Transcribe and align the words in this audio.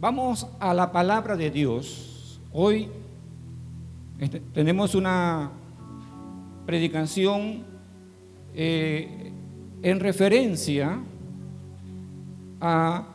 Vamos 0.00 0.46
a 0.60 0.72
la 0.74 0.92
palabra 0.92 1.36
de 1.36 1.50
Dios. 1.50 2.40
Hoy 2.52 2.88
este, 4.20 4.38
tenemos 4.38 4.94
una 4.94 5.50
predicación 6.66 7.64
eh, 8.54 9.32
en 9.82 9.98
referencia 9.98 11.00
a 12.60 13.08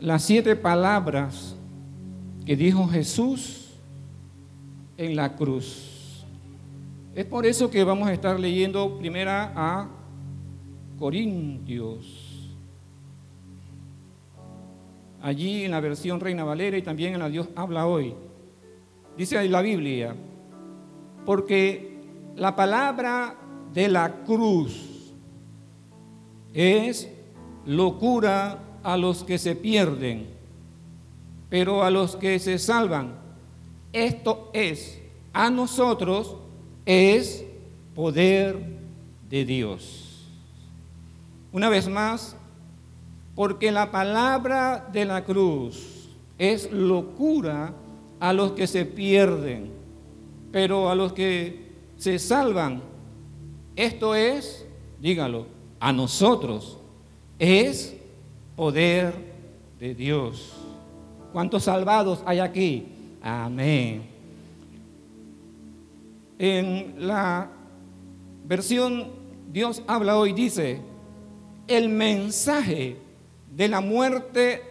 las 0.00 0.22
siete 0.22 0.56
palabras 0.56 1.54
que 2.46 2.56
dijo 2.56 2.88
Jesús 2.88 3.74
en 4.96 5.16
la 5.16 5.36
cruz. 5.36 6.24
Es 7.14 7.26
por 7.26 7.44
eso 7.44 7.70
que 7.70 7.84
vamos 7.84 8.08
a 8.08 8.14
estar 8.14 8.40
leyendo 8.40 8.96
primera 8.96 9.52
a 9.54 9.86
Corintios 10.98 12.25
allí 15.22 15.64
en 15.64 15.70
la 15.70 15.80
versión 15.80 16.20
Reina 16.20 16.44
Valera 16.44 16.76
y 16.76 16.82
también 16.82 17.14
en 17.14 17.20
la 17.20 17.28
Dios 17.28 17.48
habla 17.56 17.86
hoy. 17.86 18.14
Dice 19.16 19.38
ahí 19.38 19.48
la 19.48 19.62
Biblia, 19.62 20.14
porque 21.24 21.98
la 22.36 22.54
palabra 22.54 23.36
de 23.72 23.88
la 23.88 24.24
cruz 24.24 25.14
es 26.52 27.08
locura 27.64 28.58
a 28.82 28.96
los 28.96 29.24
que 29.24 29.38
se 29.38 29.56
pierden, 29.56 30.26
pero 31.48 31.82
a 31.82 31.90
los 31.90 32.16
que 32.16 32.38
se 32.38 32.58
salvan, 32.58 33.14
esto 33.92 34.50
es, 34.52 35.00
a 35.32 35.50
nosotros 35.50 36.36
es 36.84 37.44
poder 37.94 38.58
de 39.28 39.44
Dios. 39.44 40.28
Una 41.52 41.68
vez 41.68 41.88
más, 41.88 42.36
porque 43.36 43.70
la 43.70 43.92
palabra 43.92 44.88
de 44.90 45.04
la 45.04 45.22
cruz 45.22 46.08
es 46.38 46.72
locura 46.72 47.74
a 48.18 48.32
los 48.32 48.52
que 48.52 48.66
se 48.66 48.86
pierden, 48.86 49.70
pero 50.50 50.88
a 50.88 50.94
los 50.94 51.12
que 51.12 51.66
se 51.98 52.18
salvan, 52.18 52.80
esto 53.76 54.14
es, 54.14 54.66
dígalo, 55.00 55.46
a 55.78 55.92
nosotros, 55.92 56.78
es 57.38 57.94
poder 58.56 59.14
de 59.78 59.94
Dios. 59.94 60.54
¿Cuántos 61.34 61.64
salvados 61.64 62.22
hay 62.24 62.38
aquí? 62.38 62.86
Amén. 63.20 64.02
En 66.38 66.94
la 67.06 67.50
versión 68.46 69.08
Dios 69.52 69.82
habla 69.86 70.18
hoy, 70.18 70.32
dice, 70.32 70.80
el 71.68 71.90
mensaje 71.90 73.04
de 73.50 73.68
la 73.68 73.80
muerte 73.80 74.62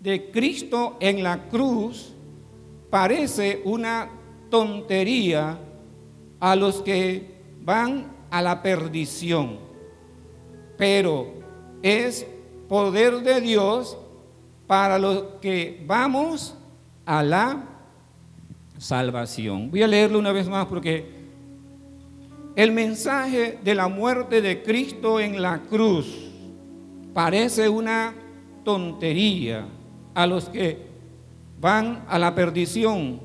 de 0.00 0.30
Cristo 0.30 0.96
en 1.00 1.22
la 1.22 1.48
cruz 1.48 2.14
parece 2.90 3.62
una 3.64 4.10
tontería 4.50 5.58
a 6.40 6.56
los 6.56 6.82
que 6.82 7.40
van 7.62 8.12
a 8.30 8.42
la 8.42 8.62
perdición, 8.62 9.58
pero 10.76 11.32
es 11.82 12.26
poder 12.68 13.20
de 13.22 13.40
Dios 13.40 13.96
para 14.66 14.98
los 14.98 15.24
que 15.40 15.84
vamos 15.86 16.56
a 17.04 17.22
la 17.22 17.64
salvación. 18.78 19.70
Voy 19.70 19.82
a 19.82 19.86
leerlo 19.86 20.18
una 20.18 20.32
vez 20.32 20.48
más 20.48 20.66
porque 20.66 21.22
el 22.56 22.72
mensaje 22.72 23.58
de 23.62 23.74
la 23.74 23.88
muerte 23.88 24.42
de 24.42 24.62
Cristo 24.62 25.20
en 25.20 25.40
la 25.40 25.60
cruz 25.60 26.31
parece 27.14 27.68
una 27.68 28.14
tontería 28.64 29.66
a 30.14 30.26
los 30.26 30.48
que 30.48 30.86
van 31.60 32.04
a 32.08 32.18
la 32.18 32.34
perdición, 32.34 33.20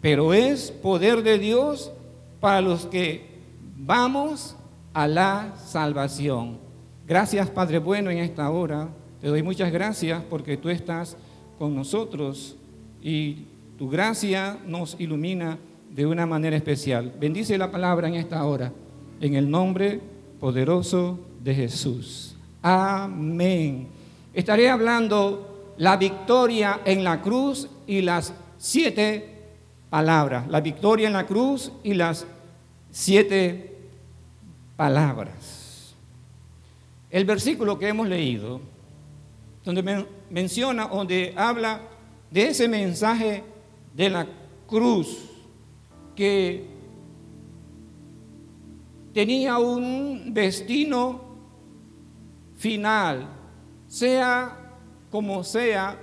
pero 0.00 0.32
es 0.32 0.70
poder 0.70 1.22
de 1.22 1.38
Dios 1.38 1.92
para 2.40 2.60
los 2.60 2.86
que 2.86 3.28
vamos 3.76 4.56
a 4.92 5.06
la 5.06 5.54
salvación. 5.56 6.58
Gracias 7.06 7.50
Padre 7.50 7.78
bueno 7.78 8.10
en 8.10 8.18
esta 8.18 8.48
hora. 8.50 8.88
Te 9.20 9.28
doy 9.28 9.42
muchas 9.42 9.72
gracias 9.72 10.22
porque 10.30 10.56
tú 10.56 10.68
estás 10.68 11.16
con 11.58 11.74
nosotros 11.74 12.56
y 13.02 13.46
tu 13.78 13.88
gracia 13.88 14.58
nos 14.66 14.96
ilumina 14.98 15.58
de 15.90 16.06
una 16.06 16.26
manera 16.26 16.56
especial. 16.56 17.12
Bendice 17.18 17.58
la 17.58 17.70
palabra 17.70 18.08
en 18.08 18.14
esta 18.14 18.44
hora, 18.44 18.72
en 19.20 19.34
el 19.34 19.50
nombre 19.50 20.00
poderoso 20.38 21.18
de 21.42 21.54
Jesús. 21.54 22.29
Amén. 22.62 23.88
Estaré 24.34 24.68
hablando 24.68 25.74
la 25.78 25.96
victoria 25.96 26.80
en 26.84 27.02
la 27.02 27.22
cruz 27.22 27.68
y 27.86 28.02
las 28.02 28.34
siete 28.58 29.40
palabras. 29.88 30.46
La 30.48 30.60
victoria 30.60 31.06
en 31.06 31.14
la 31.14 31.26
cruz 31.26 31.72
y 31.82 31.94
las 31.94 32.26
siete 32.90 33.76
palabras. 34.76 35.94
El 37.10 37.24
versículo 37.24 37.78
que 37.78 37.88
hemos 37.88 38.08
leído, 38.08 38.60
donde 39.64 40.06
menciona, 40.30 40.86
donde 40.86 41.34
habla 41.36 41.80
de 42.30 42.48
ese 42.48 42.68
mensaje 42.68 43.42
de 43.94 44.10
la 44.10 44.26
cruz 44.66 45.30
que 46.14 46.66
tenía 49.12 49.58
un 49.58 50.32
destino 50.32 51.29
final, 52.60 53.26
sea 53.86 54.54
como 55.10 55.42
sea, 55.42 55.98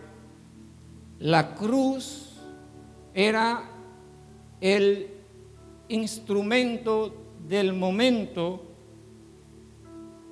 la 1.20 1.54
cruz 1.54 2.34
era 3.14 3.64
el 4.60 5.08
instrumento 5.88 7.14
del 7.48 7.74
momento 7.74 8.64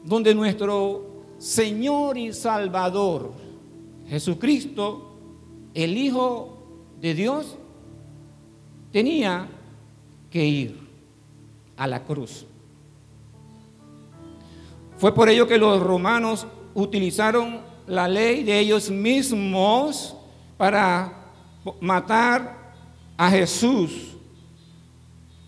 donde 0.03 0.33
nuestro 0.33 1.25
Señor 1.37 2.17
y 2.17 2.33
Salvador, 2.33 3.31
Jesucristo, 4.07 5.15
el 5.75 5.95
Hijo 5.95 6.57
de 6.99 7.13
Dios, 7.13 7.55
tenía 8.91 9.47
que 10.31 10.43
ir 10.43 10.79
a 11.77 11.85
la 11.85 12.03
cruz. 12.03 12.47
Fue 15.05 15.13
por 15.13 15.29
ello 15.29 15.47
que 15.47 15.59
los 15.59 15.79
romanos 15.83 16.47
utilizaron 16.73 17.61
la 17.85 18.07
ley 18.07 18.43
de 18.43 18.57
ellos 18.57 18.89
mismos 18.89 20.15
para 20.57 21.27
matar 21.79 22.73
a 23.15 23.29
Jesús. 23.29 24.15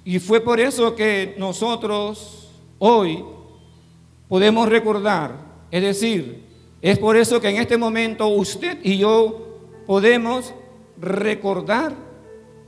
Y 0.06 0.20
fue 0.20 0.42
por 0.42 0.60
eso 0.60 0.96
que 0.96 1.34
nosotros 1.40 2.50
hoy 2.78 3.26
podemos 4.30 4.70
recordar, 4.70 5.36
es 5.72 5.82
decir, 5.82 6.44
es 6.80 7.00
por 7.00 7.18
eso 7.18 7.42
que 7.42 7.50
en 7.50 7.56
este 7.56 7.78
momento 7.78 8.28
usted 8.28 8.78
y 8.84 9.00
yo 9.00 9.58
podemos 9.88 10.54
recordar 11.02 11.96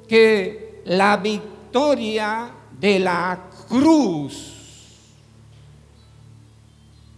que 0.08 0.82
la 0.86 1.18
victoria 1.18 2.50
de 2.80 2.98
la 2.98 3.48
cruz 3.68 4.59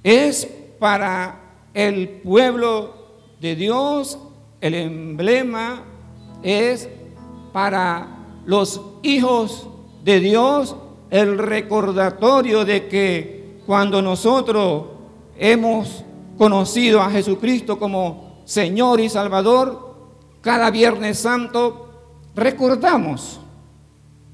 es 0.03 0.47
para 0.79 1.39
el 1.73 2.09
pueblo 2.23 2.93
de 3.39 3.55
Dios, 3.55 4.19
el 4.59 4.75
emblema 4.75 5.83
es 6.43 6.89
para 7.53 8.07
los 8.45 8.81
hijos 9.03 9.67
de 10.03 10.19
Dios 10.19 10.75
el 11.09 11.37
recordatorio 11.37 12.65
de 12.65 12.87
que 12.87 13.61
cuando 13.65 14.01
nosotros 14.01 14.85
hemos 15.37 16.03
conocido 16.37 17.01
a 17.01 17.11
Jesucristo 17.11 17.77
como 17.77 18.41
Señor 18.45 18.99
y 18.99 19.09
Salvador, 19.09 19.95
cada 20.41 20.71
Viernes 20.71 21.19
Santo 21.19 21.89
recordamos, 22.35 23.39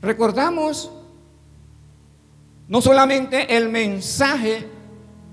recordamos 0.01 0.91
no 2.67 2.81
solamente 2.81 3.57
el 3.57 3.69
mensaje 3.69 4.76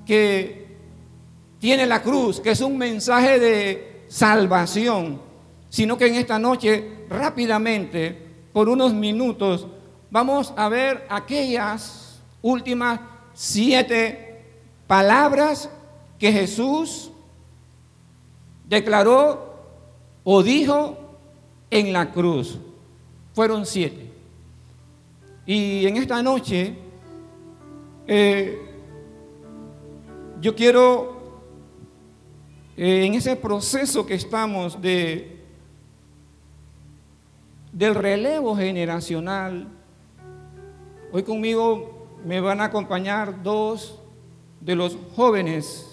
que 0.07 0.67
tiene 1.59 1.87
la 1.87 2.03
cruz, 2.03 2.41
que 2.41 2.51
es 2.51 2.61
un 2.61 2.77
mensaje 2.77 3.39
de 3.39 4.05
salvación, 4.09 5.21
sino 5.71 5.97
que 5.97 6.07
en 6.07 6.17
esta 6.17 6.39
noche 6.39 7.07
rápidamente, 7.09 8.17
por 8.53 8.69
unos 8.69 8.93
minutos, 8.93 9.67
vamos 10.11 10.53
a 10.57 10.69
ver 10.69 11.07
aquellas 11.09 12.21
últimas 12.43 13.01
siete 13.33 14.45
palabras 14.87 15.71
que 16.19 16.33
Jesús 16.33 17.11
declaró 18.69 19.55
o 20.23 20.43
dijo 20.43 20.97
en 21.71 21.93
la 21.93 22.13
cruz. 22.13 22.59
Fueron 23.33 23.67
siete. 23.67 24.11
Y 25.47 25.87
en 25.87 25.97
esta 25.97 26.23
noche 26.23 26.75
eh, 28.07 28.64
yo 30.41 30.55
quiero 30.55 31.23
eh, 32.77 33.07
en 33.07 33.15
ese 33.15 33.37
proceso 33.37 34.05
que 34.05 34.15
estamos 34.15 34.81
de, 34.81 35.41
del 37.73 37.95
relevo 37.95 38.57
generacional, 38.57 39.69
hoy 41.13 41.23
conmigo 41.23 42.09
me 42.25 42.41
van 42.41 42.61
a 42.61 42.65
acompañar 42.65 43.43
dos 43.43 44.01
de 44.61 44.75
los 44.75 44.97
jóvenes 45.15 45.87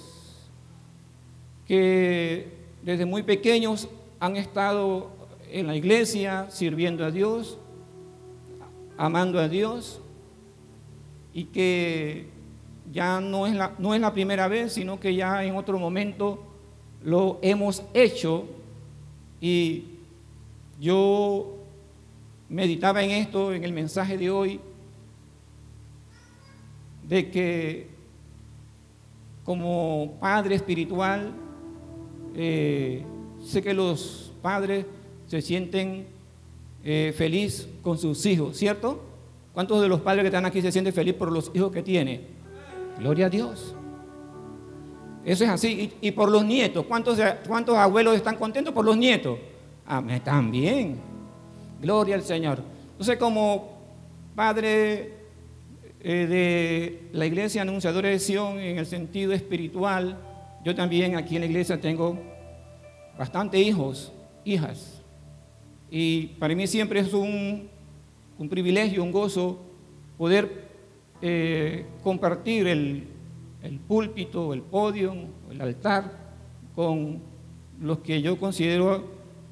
que 1.67 2.51
desde 2.81 3.05
muy 3.05 3.23
pequeños 3.23 3.87
han 4.19 4.37
estado 4.37 5.11
en 5.49 5.67
la 5.67 5.75
iglesia 5.75 6.47
sirviendo 6.49 7.05
a 7.05 7.11
Dios, 7.11 7.57
amando 8.97 9.39
a 9.39 9.47
Dios 9.47 10.01
y 11.33 11.45
que 11.45 12.40
ya 12.91 13.21
no 13.21 13.47
es 13.47 13.55
la, 13.55 13.73
no 13.79 13.93
es 13.93 14.01
la 14.01 14.13
primera 14.13 14.47
vez, 14.47 14.73
sino 14.73 14.99
que 14.99 15.15
ya 15.15 15.43
en 15.43 15.55
otro 15.55 15.79
momento 15.79 16.43
lo 17.03 17.39
hemos 17.41 17.83
hecho 17.93 18.45
y 19.39 19.85
yo 20.79 21.57
meditaba 22.49 23.03
en 23.03 23.11
esto, 23.11 23.53
en 23.53 23.63
el 23.63 23.71
mensaje 23.71 24.17
de 24.17 24.29
hoy, 24.29 24.59
de 27.07 27.29
que 27.31 27.87
como 29.43 30.17
padre 30.19 30.55
espiritual, 30.55 31.33
eh, 32.35 33.03
sé 33.43 33.61
que 33.61 33.73
los 33.73 34.31
padres 34.41 34.85
se 35.27 35.41
sienten 35.41 36.05
eh, 36.83 37.13
feliz 37.17 37.67
con 37.81 37.97
sus 37.97 38.25
hijos, 38.25 38.57
¿cierto? 38.57 39.01
¿Cuántos 39.53 39.81
de 39.81 39.87
los 39.87 40.01
padres 40.01 40.23
que 40.23 40.27
están 40.27 40.45
aquí 40.45 40.61
se 40.61 40.71
sienten 40.71 40.93
felices 40.93 41.17
por 41.17 41.31
los 41.31 41.51
hijos 41.53 41.71
que 41.71 41.81
tiene? 41.81 42.40
Gloria 42.99 43.27
a 43.27 43.29
Dios. 43.29 43.75
Eso 45.23 45.43
es 45.43 45.49
así. 45.49 45.93
Y, 46.01 46.11
por 46.11 46.29
los 46.29 46.43
nietos. 46.43 46.85
¿Cuántos, 46.85 47.19
¿Cuántos 47.47 47.77
abuelos 47.77 48.15
están 48.15 48.35
contentos 48.35 48.73
por 48.73 48.85
los 48.85 48.97
nietos? 48.97 49.37
Amén. 49.85 50.21
También. 50.23 50.99
Gloria 51.81 52.15
al 52.15 52.23
Señor. 52.23 52.61
Entonces, 52.91 53.17
como 53.17 53.77
padre 54.35 55.13
eh, 55.99 56.25
de 56.25 57.09
la 57.13 57.25
iglesia 57.25 57.61
anunciadora 57.61 58.09
de 58.09 58.19
Sion 58.19 58.59
en 58.59 58.77
el 58.79 58.85
sentido 58.85 59.33
espiritual, 59.33 60.17
yo 60.63 60.75
también 60.75 61.15
aquí 61.15 61.35
en 61.35 61.41
la 61.41 61.47
iglesia 61.47 61.79
tengo 61.79 62.17
bastante 63.17 63.59
hijos, 63.59 64.11
hijas. 64.45 65.01
Y 65.89 66.27
para 66.39 66.55
mí 66.55 66.65
siempre 66.67 66.99
es 66.99 67.13
un, 67.13 67.69
un 68.37 68.49
privilegio, 68.49 69.03
un 69.03 69.11
gozo 69.11 69.59
poder 70.17 70.70
eh, 71.21 71.85
compartir 72.03 72.67
el, 72.67 73.07
el 73.61 73.79
púlpito, 73.79 74.53
el 74.53 74.61
podio, 74.61 75.15
el 75.49 75.61
altar 75.61 76.11
con 76.75 77.19
los 77.79 77.99
que 77.99 78.21
yo 78.21 78.39
considero 78.39 79.03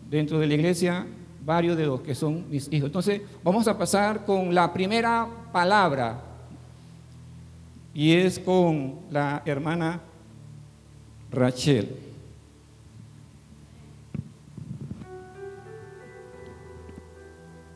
dentro 0.10 0.40
de 0.40 0.48
la 0.48 0.54
iglesia 0.56 1.06
varios 1.46 1.78
de 1.78 1.86
los 1.86 2.02
que 2.02 2.16
son 2.16 2.50
mis 2.50 2.72
hijos. 2.72 2.88
Entonces, 2.88 3.22
vamos 3.44 3.68
a 3.68 3.78
pasar 3.78 4.26
con 4.26 4.54
la 4.54 4.72
primera 4.72 5.28
palabra 5.52 6.22
y 7.94 8.14
es 8.14 8.40
con 8.40 9.00
la 9.10 9.42
hermana 9.46 10.00
Rachel. 11.32 11.96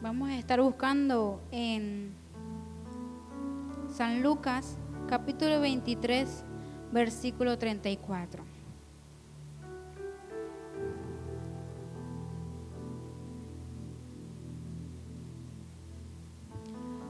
Vamos 0.01 0.29
a 0.29 0.37
estar 0.37 0.61
buscando 0.61 1.41
en 1.51 2.11
San 3.93 4.23
Lucas 4.23 4.79
capítulo 5.07 5.59
23, 5.59 6.27
versículo 6.91 7.59
34. 7.59 8.43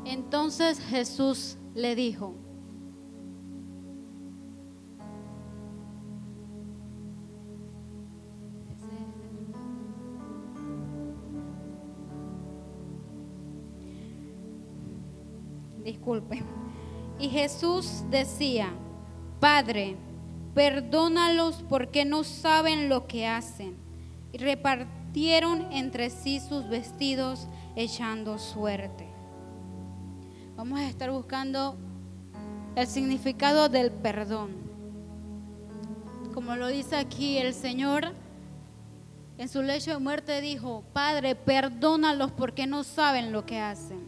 Entonces 0.04 0.82
Jesús 0.82 1.58
le 1.74 1.96
dijo, 1.96 2.36
disculpen. 15.86 16.63
Y 17.24 17.30
Jesús 17.30 18.04
decía, 18.10 18.74
Padre, 19.40 19.96
perdónalos 20.54 21.64
porque 21.70 22.04
no 22.04 22.26
saben 22.26 22.90
lo 22.90 23.08
que 23.08 23.28
hacen. 23.28 23.78
Y 24.34 24.40
repartieron 24.40 25.72
entre 25.72 26.10
sí 26.10 26.42
sus 26.42 26.68
vestidos 26.68 27.48
echando 27.78 28.38
suerte. 28.38 29.08
Vamos 30.58 30.82
a 30.82 30.90
estar 30.90 31.12
buscando 31.12 31.78
el 32.76 32.88
significado 32.88 33.70
del 33.70 33.90
perdón. 33.90 34.52
Como 36.34 36.58
lo 36.58 36.68
dice 36.68 36.98
aquí 36.98 37.38
el 37.38 37.54
Señor, 37.54 38.12
en 39.38 39.48
su 39.48 39.62
lecho 39.62 39.92
de 39.92 40.00
muerte 40.00 40.42
dijo, 40.42 40.84
Padre, 40.92 41.36
perdónalos 41.36 42.34
porque 42.34 42.68
no 42.68 42.84
saben 42.84 43.32
lo 43.32 43.46
que 43.46 43.62
hacen. 43.62 44.02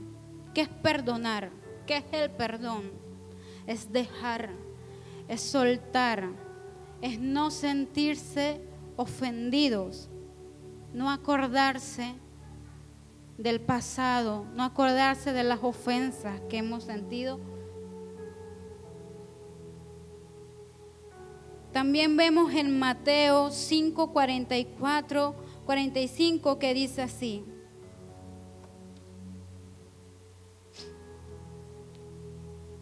¿Qué 0.54 0.60
es 0.64 0.68
perdonar? 0.68 1.50
¿Qué 1.88 1.96
es 1.96 2.06
el 2.12 2.30
perdón? 2.30 3.05
Es 3.68 3.92
dejar, 3.92 4.50
es 5.28 5.42
soltar, 5.42 6.30
es 7.02 7.20
no 7.20 7.52
sentirse 7.52 8.62
ofendidos, 8.96 10.10
no 10.94 11.10
acordarse 11.10 12.16
del 13.38 13.60
pasado, 13.60 14.46
no 14.56 14.64
acordarse 14.64 15.34
de 15.34 15.44
las 15.44 15.64
ofensas 15.64 16.40
que 16.50 16.58
hemos 16.58 16.86
sentido. 16.86 17.40
También 21.74 22.16
vemos 22.16 22.54
en 22.54 22.80
Mateo 22.80 23.52
5, 23.52 24.14
44, 24.14 25.36
45 25.66 26.58
que 26.58 26.74
dice 26.74 27.02
así. 27.02 27.44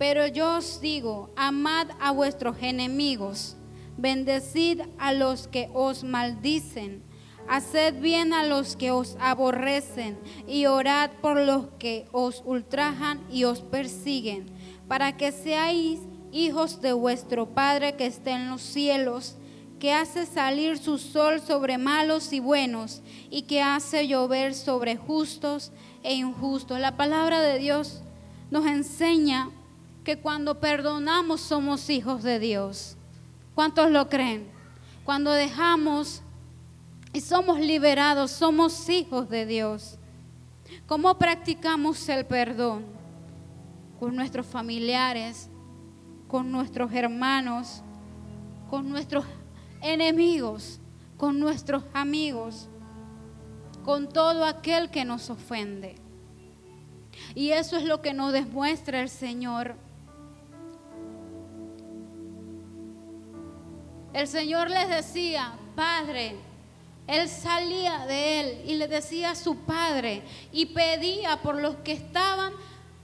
Pero 0.04 0.28
yo 0.28 0.58
os 0.58 0.82
digo, 0.82 1.30
amad 1.38 1.88
a 2.02 2.12
vuestros 2.12 2.58
enemigos, 2.60 3.56
bendecid 3.96 4.82
a 5.00 5.14
los 5.14 5.48
que 5.48 5.70
os 5.74 6.04
maldicen, 6.04 7.02
haced 7.48 8.02
bien 8.02 8.34
a 8.34 8.44
los 8.44 8.75
que 8.75 8.92
os 8.92 9.16
aborrecen 9.22 10.20
y 10.46 10.66
orad 10.66 11.10
por 11.22 11.39
los 11.39 11.68
que 11.80 12.06
os 12.12 12.44
ultrajan 12.46 13.25
y 13.32 13.46
os 13.46 13.62
persiguen, 13.62 14.48
para 14.89 15.16
que 15.16 15.32
seáis 15.32 16.01
hijos 16.34 16.82
de 16.82 16.92
vuestro 16.92 17.54
Padre 17.54 17.96
que 17.96 18.06
está 18.06 18.32
en 18.32 18.50
los 18.50 18.62
cielos 18.62 19.38
que 19.80 19.94
hace 19.94 20.25
salir 20.25 20.80
su 20.80 20.98
sol 20.98 21.39
sobre 21.39 21.77
malos 21.77 22.34
y 22.34 22.42
buenos 22.42 23.01
y 23.30 23.44
que 23.44 23.62
hace 23.62 24.06
llover 24.10 24.54
sobre 24.54 24.98
justos 24.98 25.72
e 26.04 26.13
injustos. 26.13 26.77
La 26.82 26.98
palabra 26.98 27.39
de 27.39 27.58
Dios 27.58 28.01
nos 28.51 28.66
enseña 28.66 29.50
que 30.03 30.17
cuando 30.17 30.60
perdonamos 30.60 31.41
somos 31.41 31.89
hijos 31.89 32.24
de 32.24 32.39
Dios. 32.39 32.98
¿Cuántos 33.55 33.89
lo 33.91 34.10
creen? 34.10 34.51
Cuando 35.05 35.31
dejamos 35.31 36.22
y 37.13 37.22
somos 37.22 37.60
liberados, 37.60 38.31
somos 38.31 38.89
hijos 38.89 39.29
de 39.29 39.45
Dios. 39.45 39.98
¿Cómo 40.88 41.17
practicamos 41.17 42.07
el 42.10 42.25
perdón? 42.25 42.86
Con 44.00 44.15
nuestros 44.15 44.45
familiares, 44.45 45.50
con 46.27 46.51
nuestros 46.51 46.91
hermanos, 46.93 47.83
con 48.69 48.89
nuestros 48.89 49.25
enemigos, 49.81 50.79
con 51.17 51.39
nuestros 51.39 51.83
amigos, 51.93 52.67
con 53.86 54.10
todo 54.10 54.45
aquel 54.45 54.89
que 54.89 55.05
nos 55.05 55.29
ofende. 55.29 55.95
Y 57.36 57.51
eso 57.51 57.77
es 57.77 57.83
lo 57.83 58.01
que 58.01 58.13
nos 58.13 58.33
demuestra 58.33 59.01
el 59.01 59.10
Señor 59.10 59.75
El 64.13 64.27
Señor 64.27 64.70
les 64.70 64.89
decía, 64.89 65.53
Padre, 65.75 66.36
él 67.08 67.27
salía 67.27 68.05
de 68.05 68.39
él 68.39 68.70
y 68.70 68.75
le 68.75 68.88
decía 68.88 69.32
a 69.32 69.36
su 69.36 69.58
padre 69.58 70.24
y 70.51 70.67
pedía 70.67 71.41
por 71.41 71.60
los 71.60 71.75
que 71.77 71.91
estaban 71.91 72.53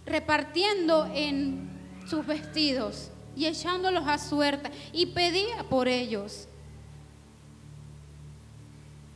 repartiendo 0.06 1.10
en 1.14 1.70
sus 2.08 2.26
vestidos 2.26 3.12
y 3.36 3.46
echándolos 3.46 4.08
a 4.08 4.18
suerte 4.18 4.72
y 4.94 5.08
pedía 5.08 5.64
por 5.70 5.88
ellos. 5.88 6.48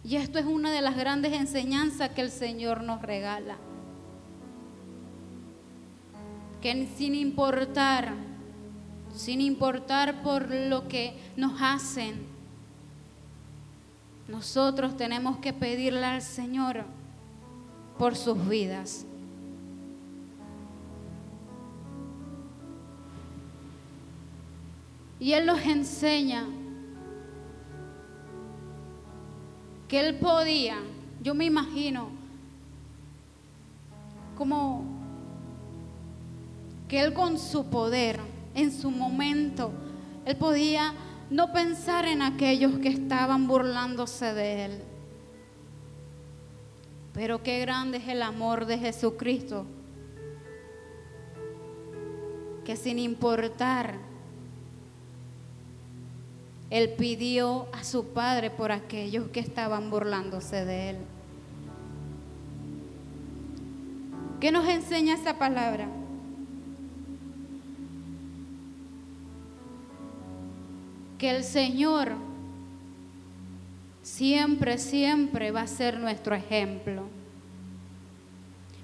Y 0.03 0.17
esto 0.17 0.37
es 0.37 0.45
una 0.45 0.71
de 0.71 0.81
las 0.81 0.97
grandes 0.97 1.31
enseñanzas 1.31 2.09
que 2.09 2.21
el 2.21 2.31
Señor 2.31 2.83
nos 2.83 3.01
regala. 3.01 3.57
Que 6.61 6.87
sin 6.97 7.15
importar 7.15 8.13
sin 9.13 9.41
importar 9.41 10.23
por 10.23 10.49
lo 10.49 10.87
que 10.87 11.15
nos 11.37 11.61
hacen, 11.61 12.25
nosotros 14.27 14.97
tenemos 14.97 15.37
que 15.37 15.53
pedirle 15.53 16.05
al 16.05 16.21
Señor 16.21 16.85
por 17.97 18.15
sus 18.15 18.47
vidas. 18.47 19.05
Y 25.19 25.33
Él 25.33 25.45
nos 25.45 25.61
enseña 25.61 26.45
que 29.87 29.99
Él 29.99 30.15
podía, 30.15 30.77
yo 31.21 31.33
me 31.33 31.45
imagino, 31.45 32.09
como 34.37 34.83
que 36.89 36.99
Él 36.99 37.13
con 37.13 37.37
su 37.37 37.67
poder, 37.67 38.32
en 38.55 38.71
su 38.71 38.91
momento, 38.91 39.71
Él 40.25 40.35
podía 40.37 40.93
no 41.29 41.51
pensar 41.51 42.05
en 42.05 42.21
aquellos 42.21 42.77
que 42.79 42.89
estaban 42.89 43.47
burlándose 43.47 44.33
de 44.33 44.65
Él. 44.65 44.81
Pero 47.13 47.43
qué 47.43 47.59
grande 47.59 47.97
es 47.97 48.07
el 48.07 48.21
amor 48.21 48.65
de 48.65 48.77
Jesucristo, 48.77 49.65
que 52.65 52.75
sin 52.75 52.99
importar, 52.99 53.95
Él 56.69 56.89
pidió 56.97 57.67
a 57.73 57.83
su 57.83 58.07
Padre 58.07 58.49
por 58.49 58.71
aquellos 58.71 59.27
que 59.29 59.39
estaban 59.39 59.89
burlándose 59.89 60.65
de 60.65 60.89
Él. 60.91 60.97
¿Qué 64.39 64.51
nos 64.51 64.67
enseña 64.67 65.13
esa 65.13 65.37
palabra? 65.37 65.87
Que 71.23 71.29
el 71.29 71.45
Señor 71.45 72.11
siempre, 74.01 74.77
siempre 74.77 75.51
va 75.51 75.61
a 75.61 75.67
ser 75.67 75.97
nuestro 75.97 76.35
ejemplo. 76.35 77.03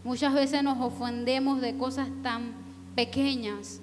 Muchas 0.06 0.34
veces 0.34 0.64
nos 0.64 0.80
ofendemos 0.80 1.60
de 1.60 1.76
cosas 1.76 2.08
tan 2.24 2.54
pequeñas 2.96 3.82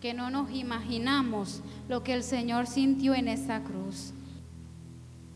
que 0.00 0.14
no 0.14 0.30
nos 0.30 0.50
imaginamos 0.50 1.60
lo 1.86 2.02
que 2.02 2.14
el 2.14 2.22
Señor 2.22 2.66
sintió 2.66 3.12
en 3.14 3.28
esa 3.28 3.62
cruz. 3.62 4.14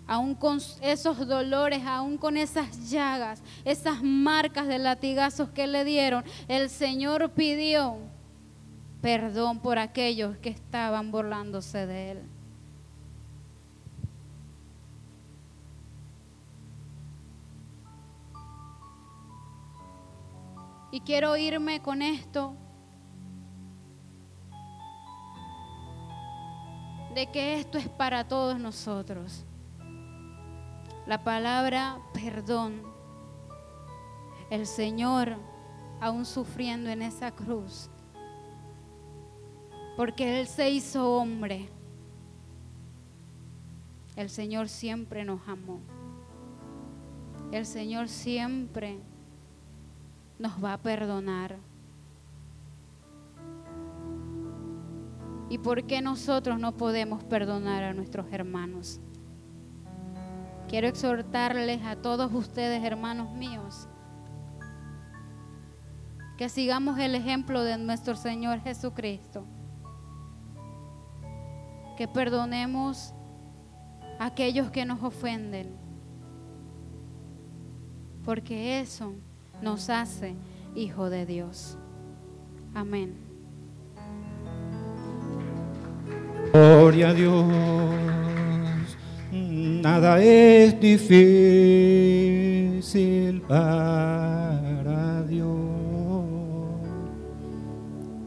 Aún 0.07 0.35
con 0.35 0.61
esos 0.81 1.29
dolores, 1.29 1.83
aún 1.85 2.17
con 2.17 2.39
esas 2.39 2.89
llagas, 2.89 3.43
esas 3.67 4.03
marcas 4.03 4.67
de 4.67 4.79
latigazos 4.79 5.51
que 5.51 5.67
le 5.67 5.85
dieron, 5.85 6.25
el 6.49 6.71
Señor 6.71 7.33
pidió 7.33 7.99
perdón 9.03 9.59
por 9.59 9.79
aquellos 9.79 10.37
que 10.39 10.49
estaban 10.49 11.11
burlándose 11.11 11.87
de 11.87 12.11
él. 12.13 12.23
Y 20.93 21.01
quiero 21.01 21.37
irme 21.37 21.83
con 21.83 22.01
esto 22.01 22.55
de 27.15 27.27
que 27.31 27.59
esto 27.59 27.79
es 27.79 27.89
para 27.89 28.29
todos 28.29 28.61
nosotros. 28.61 29.45
La 31.07 31.25
palabra 31.25 31.99
perdón. 32.15 32.83
El 34.51 34.67
Señor, 34.67 35.39
aún 35.99 36.27
sufriendo 36.27 36.91
en 36.91 37.01
esa 37.01 37.31
cruz, 37.33 37.89
porque 40.03 40.41
Él 40.41 40.49
se 40.49 40.69
hizo 40.69 41.13
hombre. 41.13 41.69
El 44.17 44.31
Señor 44.31 44.69
siempre 44.69 45.25
nos 45.25 45.47
amó. 45.47 45.79
El 47.53 47.65
Señor 47.65 48.09
siempre 48.09 48.99
nos 50.41 50.53
va 50.55 50.73
a 50.73 50.79
perdonar. 50.79 51.57
¿Y 55.49 55.59
por 55.59 55.85
qué 55.85 56.03
nosotros 56.03 56.59
no 56.59 56.77
podemos 56.77 57.23
perdonar 57.23 57.85
a 57.85 57.95
nuestros 57.95 58.27
hermanos? 58.33 59.01
Quiero 60.69 60.89
exhortarles 60.89 61.81
a 61.85 61.95
todos 61.95 62.33
ustedes, 62.33 62.83
hermanos 62.83 63.33
míos, 63.35 63.87
que 66.37 66.49
sigamos 66.49 66.99
el 66.99 67.15
ejemplo 67.15 67.63
de 67.63 67.79
nuestro 67.79 68.17
Señor 68.17 68.59
Jesucristo 68.63 69.47
que 72.03 72.09
perdonemos 72.09 73.15
a 74.19 74.27
aquellos 74.27 74.73
que 74.73 74.85
nos 74.85 75.01
ofenden, 75.05 75.69
porque 78.25 78.81
eso 78.81 79.15
nos 79.63 79.89
hace 79.89 80.35
hijo 80.75 81.09
de 81.11 81.27
Dios. 81.27 81.79
Amén. 82.75 83.15
Gloria 86.53 87.11
a 87.11 87.15
Dios, 87.15 87.47
nada 89.31 90.21
es 90.21 90.81
difícil 90.81 91.23
para 93.43 95.23
Dios, 95.29 95.47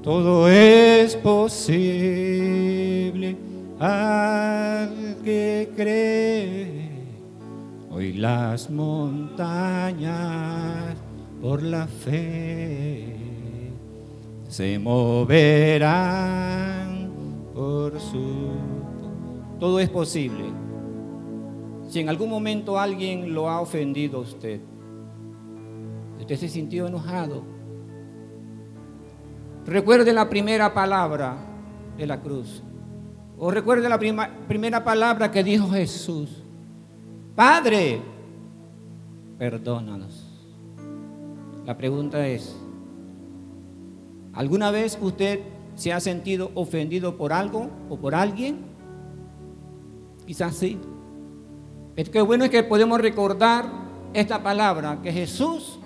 todo 0.02 0.48
es 0.48 1.14
posible 1.18 2.75
al 3.80 5.18
que 5.24 5.72
cree. 5.76 6.90
Hoy 7.92 8.14
las 8.14 8.70
montañas 8.70 10.16
por 11.42 11.62
la 11.64 11.88
fe 11.88 13.16
se 14.48 14.80
moverán 14.80 15.92
por 17.54 18.00
su... 18.00 18.52
Todo 19.60 19.80
es 19.80 19.90
posible. 19.90 20.46
Si 21.88 22.00
en 22.00 22.10
algún 22.10 22.30
momento 22.30 22.80
alguien 22.80 23.34
lo 23.34 23.50
ha 23.50 23.62
ofendido 23.62 24.18
a 24.18 24.22
usted, 24.22 24.60
usted 26.20 26.36
se 26.36 26.50
sintió 26.50 26.88
enojado, 26.88 27.44
recuerde 29.66 30.12
la 30.12 30.30
primera 30.30 30.74
palabra 30.74 31.38
de 31.98 32.08
la 32.08 32.20
cruz. 32.22 32.64
O 33.38 33.52
recuerde 33.52 33.90
la 33.90 34.00
primera 34.00 34.84
palabra 34.84 35.30
que 35.30 35.44
dijo 35.44 35.70
Jesús. 35.70 36.30
Padre, 37.36 38.02
perdónanos. 39.38 40.24
La 41.66 41.76
pregunta 41.76 42.26
es, 42.28 42.56
¿alguna 44.34 44.72
vez 44.72 44.98
usted 45.02 45.42
se 45.76 45.92
ha 45.92 46.00
sentido 46.00 46.52
ofendido 46.56 47.18
por 47.18 47.34
algo 47.34 47.70
o 47.90 47.98
por 47.98 48.16
alguien? 48.16 48.60
Quizás 50.26 50.56
sí. 50.56 50.80
Pero 51.96 52.12
qué 52.12 52.22
bueno 52.22 52.46
es 52.46 52.52
que 52.52 52.64
podemos 52.64 53.02
recordar 53.02 53.66
esta 54.14 54.42
palabra, 54.42 55.02
que 55.02 55.12
Jesús 55.12 55.80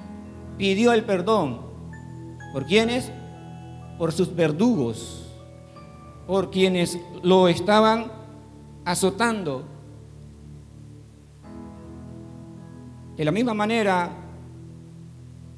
pidió 0.57 0.93
el 0.93 1.03
perdón. 1.03 1.61
¿Por 2.53 2.65
quiénes? 2.65 3.11
Por 3.97 4.11
sus 4.11 4.35
verdugos 4.35 5.28
por 6.29 6.51
quienes 6.51 6.99
lo 7.23 7.47
estaban 7.47 8.11
azotando. 8.85 9.63
De 13.17 13.25
la 13.25 13.31
misma 13.31 13.55
manera, 13.55 14.11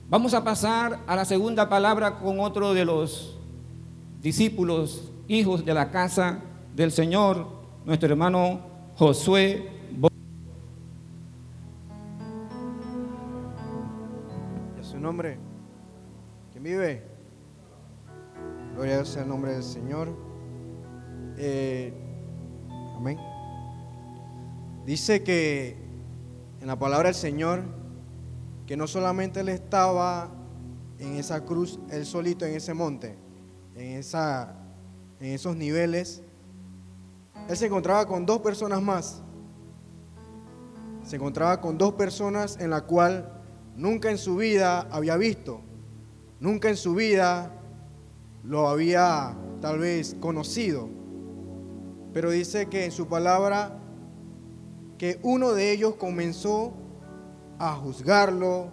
vamos 0.09 0.33
a 0.33 0.41
pasar 0.41 1.01
a 1.05 1.15
la 1.17 1.25
segunda 1.25 1.67
palabra 1.67 2.19
con 2.19 2.39
otro 2.39 2.73
de 2.73 2.85
los 2.85 3.37
discípulos, 4.21 5.11
hijos 5.27 5.65
de 5.65 5.73
la 5.73 5.91
casa 5.91 6.39
del 6.73 6.93
Señor, 6.93 7.47
nuestro 7.83 8.07
hermano 8.07 8.61
Josué. 8.95 9.69
¿Y 14.79 14.83
su 14.85 14.97
nombre? 14.97 15.37
¿Quién 16.53 16.63
vive? 16.63 17.03
Gloria 18.73 19.03
sea 19.03 19.23
el 19.23 19.27
nombre 19.27 19.51
del 19.51 19.63
Señor. 19.63 20.30
Eh, 21.43 21.91
amén. 22.95 23.17
Dice 24.85 25.23
que 25.23 25.75
en 26.59 26.67
la 26.67 26.77
palabra 26.77 27.07
del 27.07 27.15
Señor, 27.15 27.63
que 28.67 28.77
no 28.77 28.85
solamente 28.85 29.39
Él 29.39 29.49
estaba 29.49 30.29
en 30.99 31.15
esa 31.15 31.43
cruz, 31.43 31.79
Él 31.89 32.05
solito 32.05 32.45
en 32.45 32.53
ese 32.53 32.75
monte, 32.75 33.17
en, 33.75 33.97
esa, 33.97 34.55
en 35.19 35.31
esos 35.31 35.55
niveles, 35.55 36.21
Él 37.49 37.57
se 37.57 37.65
encontraba 37.65 38.05
con 38.05 38.27
dos 38.27 38.41
personas 38.41 38.79
más. 38.79 39.23
Se 41.03 41.15
encontraba 41.15 41.59
con 41.59 41.75
dos 41.75 41.93
personas 41.93 42.59
en 42.59 42.69
la 42.69 42.81
cual 42.81 43.41
nunca 43.75 44.11
en 44.11 44.19
su 44.19 44.35
vida 44.35 44.81
había 44.91 45.17
visto, 45.17 45.61
nunca 46.39 46.69
en 46.69 46.77
su 46.77 46.93
vida 46.93 47.51
lo 48.43 48.67
había 48.67 49.35
tal 49.59 49.79
vez 49.79 50.15
conocido 50.19 51.00
pero 52.13 52.31
dice 52.31 52.67
que 52.67 52.85
en 52.85 52.91
su 52.91 53.07
palabra 53.07 53.77
que 54.97 55.19
uno 55.23 55.53
de 55.53 55.71
ellos 55.71 55.95
comenzó 55.95 56.73
a 57.57 57.73
juzgarlo, 57.75 58.71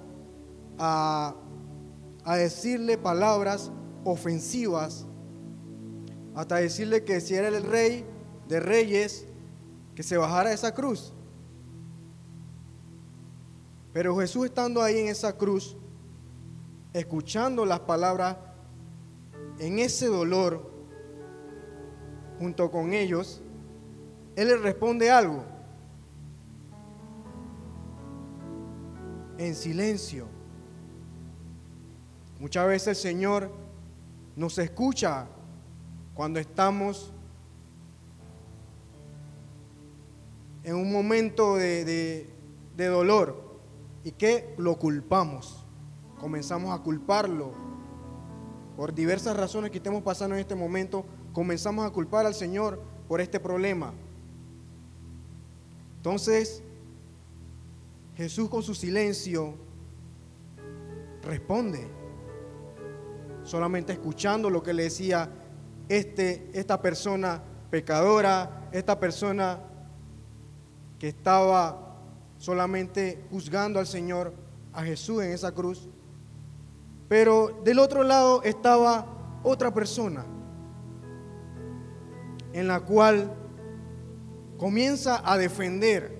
a, 0.78 1.34
a 2.24 2.36
decirle 2.36 2.98
palabras 2.98 3.70
ofensivas, 4.04 5.06
hasta 6.34 6.56
decirle 6.56 7.04
que 7.04 7.20
si 7.20 7.34
era 7.34 7.48
el 7.48 7.62
rey 7.62 8.04
de 8.48 8.60
reyes, 8.60 9.26
que 9.94 10.02
se 10.02 10.16
bajara 10.16 10.52
esa 10.52 10.72
cruz. 10.74 11.12
Pero 13.92 14.16
Jesús 14.18 14.46
estando 14.46 14.82
ahí 14.82 14.98
en 14.98 15.08
esa 15.08 15.36
cruz, 15.36 15.76
escuchando 16.92 17.66
las 17.66 17.80
palabras, 17.80 18.36
en 19.58 19.78
ese 19.78 20.06
dolor, 20.06 20.67
junto 22.38 22.70
con 22.70 22.92
ellos, 22.92 23.42
Él 24.36 24.48
le 24.48 24.56
responde 24.56 25.10
algo. 25.10 25.44
En 29.36 29.54
silencio. 29.54 30.26
Muchas 32.40 32.66
veces 32.66 32.88
el 32.88 32.96
Señor 32.96 33.50
nos 34.36 34.58
escucha 34.58 35.26
cuando 36.14 36.38
estamos 36.38 37.12
en 40.62 40.76
un 40.76 40.92
momento 40.92 41.56
de, 41.56 41.84
de, 41.84 42.30
de 42.76 42.86
dolor 42.86 43.48
y 44.04 44.12
que 44.12 44.54
lo 44.58 44.78
culpamos. 44.78 45.64
Comenzamos 46.20 46.78
a 46.78 46.82
culparlo 46.82 47.52
por 48.76 48.94
diversas 48.94 49.36
razones 49.36 49.70
que 49.70 49.78
estemos 49.78 50.02
pasando 50.02 50.36
en 50.36 50.40
este 50.40 50.54
momento. 50.54 51.04
Comenzamos 51.38 51.86
a 51.86 51.90
culpar 51.90 52.26
al 52.26 52.34
Señor 52.34 52.82
por 53.06 53.20
este 53.20 53.38
problema. 53.38 53.94
Entonces, 55.98 56.64
Jesús 58.16 58.48
con 58.48 58.64
su 58.64 58.74
silencio 58.74 59.54
responde, 61.22 61.86
solamente 63.44 63.92
escuchando 63.92 64.50
lo 64.50 64.64
que 64.64 64.74
le 64.74 64.82
decía 64.82 65.30
este, 65.88 66.50
esta 66.54 66.82
persona 66.82 67.40
pecadora, 67.70 68.68
esta 68.72 68.98
persona 68.98 69.60
que 70.98 71.06
estaba 71.06 72.00
solamente 72.38 73.26
juzgando 73.30 73.78
al 73.78 73.86
Señor, 73.86 74.34
a 74.72 74.82
Jesús 74.82 75.22
en 75.22 75.30
esa 75.30 75.52
cruz. 75.52 75.88
Pero 77.08 77.60
del 77.62 77.78
otro 77.78 78.02
lado 78.02 78.42
estaba 78.42 79.06
otra 79.44 79.72
persona, 79.72 80.26
en 82.52 82.68
la 82.68 82.80
cual 82.80 83.32
comienza 84.56 85.22
a 85.24 85.38
defender. 85.38 86.18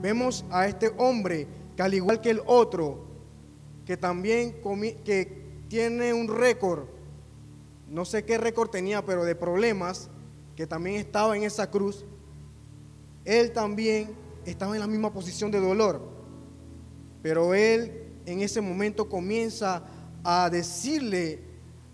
Vemos 0.00 0.44
a 0.50 0.66
este 0.66 0.92
hombre 0.98 1.46
que 1.76 1.82
al 1.82 1.94
igual 1.94 2.20
que 2.20 2.30
el 2.30 2.42
otro, 2.46 3.04
que 3.86 3.96
también 3.96 4.56
que 5.04 5.44
tiene 5.68 6.12
un 6.12 6.28
récord, 6.28 6.84
no 7.88 8.04
sé 8.04 8.24
qué 8.24 8.38
récord 8.38 8.70
tenía, 8.70 9.04
pero 9.04 9.24
de 9.24 9.34
problemas, 9.34 10.10
que 10.56 10.66
también 10.66 10.96
estaba 10.96 11.36
en 11.36 11.42
esa 11.42 11.70
cruz, 11.70 12.04
él 13.24 13.52
también 13.52 14.10
estaba 14.44 14.74
en 14.74 14.80
la 14.80 14.86
misma 14.86 15.12
posición 15.12 15.50
de 15.50 15.60
dolor. 15.60 16.00
Pero 17.22 17.54
él 17.54 18.04
en 18.26 18.40
ese 18.40 18.60
momento 18.60 19.08
comienza 19.08 19.82
a 20.22 20.50
decirle 20.50 21.40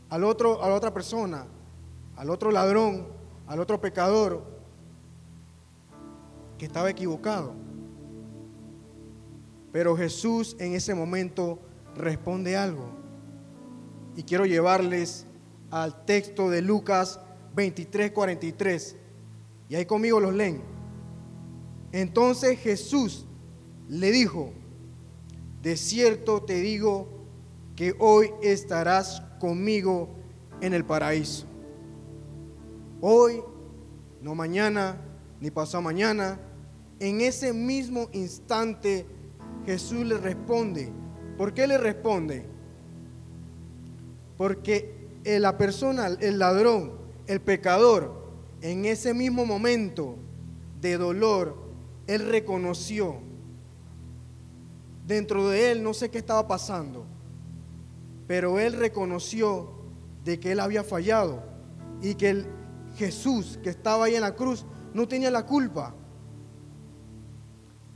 al 0.09 0.25
otro, 0.25 0.63
a 0.63 0.69
la 0.69 0.75
otra 0.75 0.93
persona, 0.93 1.47
al 2.17 2.31
otro 2.31 2.51
ladrón, 2.51 3.07
al 3.51 3.59
otro 3.59 3.81
pecador, 3.81 4.45
que 6.57 6.67
estaba 6.67 6.89
equivocado. 6.89 7.53
Pero 9.73 9.97
Jesús 9.97 10.55
en 10.61 10.75
ese 10.75 10.95
momento 10.95 11.59
responde 11.97 12.57
algo. 12.57 12.89
Y 14.15 14.23
quiero 14.23 14.47
llevarles 14.47 15.27
al 15.69 16.05
texto 16.05 16.49
de 16.49 16.63
Lucas 16.63 17.19
23, 17.57 18.13
43. 18.13 18.97
Y 19.69 19.75
ahí 19.75 19.85
conmigo 19.85 20.21
los 20.21 20.33
leen. 20.33 20.63
Entonces 21.91 22.57
Jesús 22.57 23.27
le 23.89 24.13
dijo, 24.13 24.53
de 25.61 25.77
cierto 25.77 26.45
te 26.45 26.61
digo 26.61 27.09
que 27.75 27.97
hoy 27.99 28.31
estarás 28.43 29.23
conmigo 29.41 30.09
en 30.61 30.73
el 30.73 30.85
paraíso. 30.85 31.50
Hoy, 33.03 33.43
no 34.21 34.35
mañana, 34.35 35.01
ni 35.41 35.51
pasado 35.51 35.83
mañana, 35.83 36.39
en 36.99 37.23
ese 37.23 37.55
mismo 37.55 38.11
instante 38.13 39.07
Jesús 39.65 40.05
le 40.05 40.19
responde. 40.19 40.93
¿Por 41.39 41.55
qué 41.55 41.67
le 41.67 41.79
responde? 41.79 42.45
Porque 44.37 45.09
la 45.25 45.57
persona, 45.57 46.09
el 46.09 46.39
ladrón, 46.39 46.93
el 47.27 47.41
pecador, 47.41 48.21
en 48.61 48.85
ese 48.85 49.15
mismo 49.15 49.47
momento 49.47 50.17
de 50.83 50.99
dolor, 50.99 51.57
él 52.07 52.29
reconoció. 52.29 53.17
Dentro 55.07 55.49
de 55.49 55.73
él 55.73 55.83
no 55.83 55.95
sé 55.95 56.11
qué 56.11 56.19
estaba 56.19 56.47
pasando, 56.47 57.07
pero 58.27 58.61
él 58.61 58.75
reconoció 58.75 59.71
de 60.23 60.39
que 60.39 60.53
él 60.53 60.61
había 60.61 60.85
fallado 60.85 61.43
y 62.03 62.15
que 62.15 62.31
el 62.31 62.60
Jesús 62.97 63.59
que 63.63 63.71
estaba 63.71 64.07
ahí 64.07 64.15
en 64.15 64.23
la 64.23 64.35
cruz 64.35 64.65
no 64.93 65.07
tenía 65.07 65.31
la 65.31 65.47
culpa. 65.47 65.95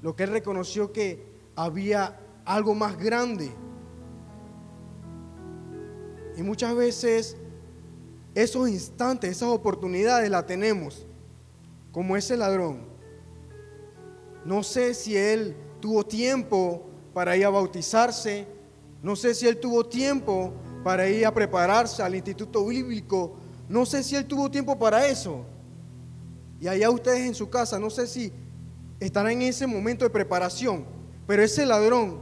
Lo 0.03 0.15
que 0.15 0.25
él 0.25 0.31
reconoció 0.31 0.93
que 0.93 1.27
había 1.57 2.21
algo 2.45 2.75
más 2.75 2.97
grande. 2.99 3.51
Y 6.37 6.43
muchas 6.43 6.75
veces 6.75 7.37
esos 8.35 8.69
instantes, 8.69 9.31
esas 9.31 9.49
oportunidades 9.49 10.29
las 10.31 10.47
tenemos, 10.47 11.07
como 11.93 12.17
ese 12.17 12.37
ladrón. 12.37 12.81
No 14.45 14.63
sé 14.63 14.95
si 14.95 15.17
él 15.17 15.57
tuvo 15.81 16.05
tiempo 16.05 16.87
para 17.15 17.37
ir 17.37 17.47
a 17.47 17.51
bautizarse, 17.51 18.47
no 19.03 19.15
sé 19.17 19.35
si 19.35 19.47
él 19.47 19.59
tuvo 19.59 19.87
tiempo 19.87 20.53
para 20.83 21.09
ir 21.09 21.25
a 21.25 21.33
prepararse 21.33 22.03
al 22.03 22.15
instituto 22.15 22.67
bíblico, 22.67 23.37
no 23.68 23.87
sé 23.87 24.03
si 24.03 24.16
él 24.16 24.27
tuvo 24.27 24.50
tiempo 24.50 24.79
para 24.79 25.07
eso. 25.07 25.44
Y 26.61 26.68
allá 26.68 26.90
ustedes 26.90 27.20
en 27.20 27.35
su 27.35 27.48
casa, 27.48 27.79
no 27.79 27.90
sé 27.90 28.07
si 28.07 28.33
estarán 29.00 29.33
en 29.33 29.42
ese 29.42 29.66
momento 29.66 30.05
de 30.05 30.11
preparación, 30.11 30.85
pero 31.27 31.42
ese 31.42 31.66
ladrón 31.66 32.18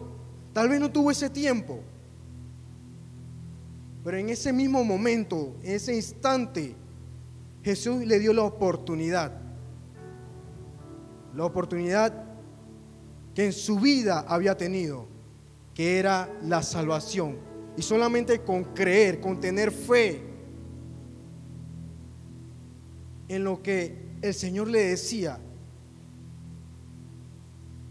tal 0.52 0.68
vez 0.68 0.80
no 0.80 0.90
tuvo 0.90 1.10
ese 1.10 1.30
tiempo. 1.30 1.80
Pero 4.04 4.16
en 4.16 4.30
ese 4.30 4.52
mismo 4.52 4.82
momento, 4.82 5.54
en 5.62 5.76
ese 5.76 5.94
instante, 5.94 6.74
Jesús 7.62 8.04
le 8.04 8.18
dio 8.18 8.32
la 8.32 8.42
oportunidad. 8.42 9.32
La 11.36 11.44
oportunidad 11.44 12.24
que 13.34 13.46
en 13.46 13.52
su 13.52 13.78
vida 13.78 14.24
había 14.28 14.56
tenido, 14.56 15.06
que 15.74 15.98
era 15.98 16.28
la 16.42 16.62
salvación. 16.62 17.36
Y 17.76 17.82
solamente 17.82 18.40
con 18.40 18.64
creer, 18.64 19.20
con 19.20 19.40
tener 19.40 19.70
fe 19.70 20.31
en 23.34 23.44
lo 23.44 23.62
que 23.62 23.96
el 24.20 24.34
Señor 24.34 24.68
le 24.68 24.80
decía, 24.80 25.38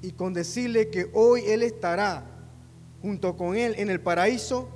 y 0.03 0.11
con 0.11 0.33
decirle 0.33 0.89
que 0.89 1.09
hoy 1.13 1.41
Él 1.47 1.63
estará 1.63 2.25
junto 3.01 3.35
con 3.35 3.55
Él 3.55 3.73
en 3.77 3.89
el 3.89 3.99
paraíso, 3.99 4.69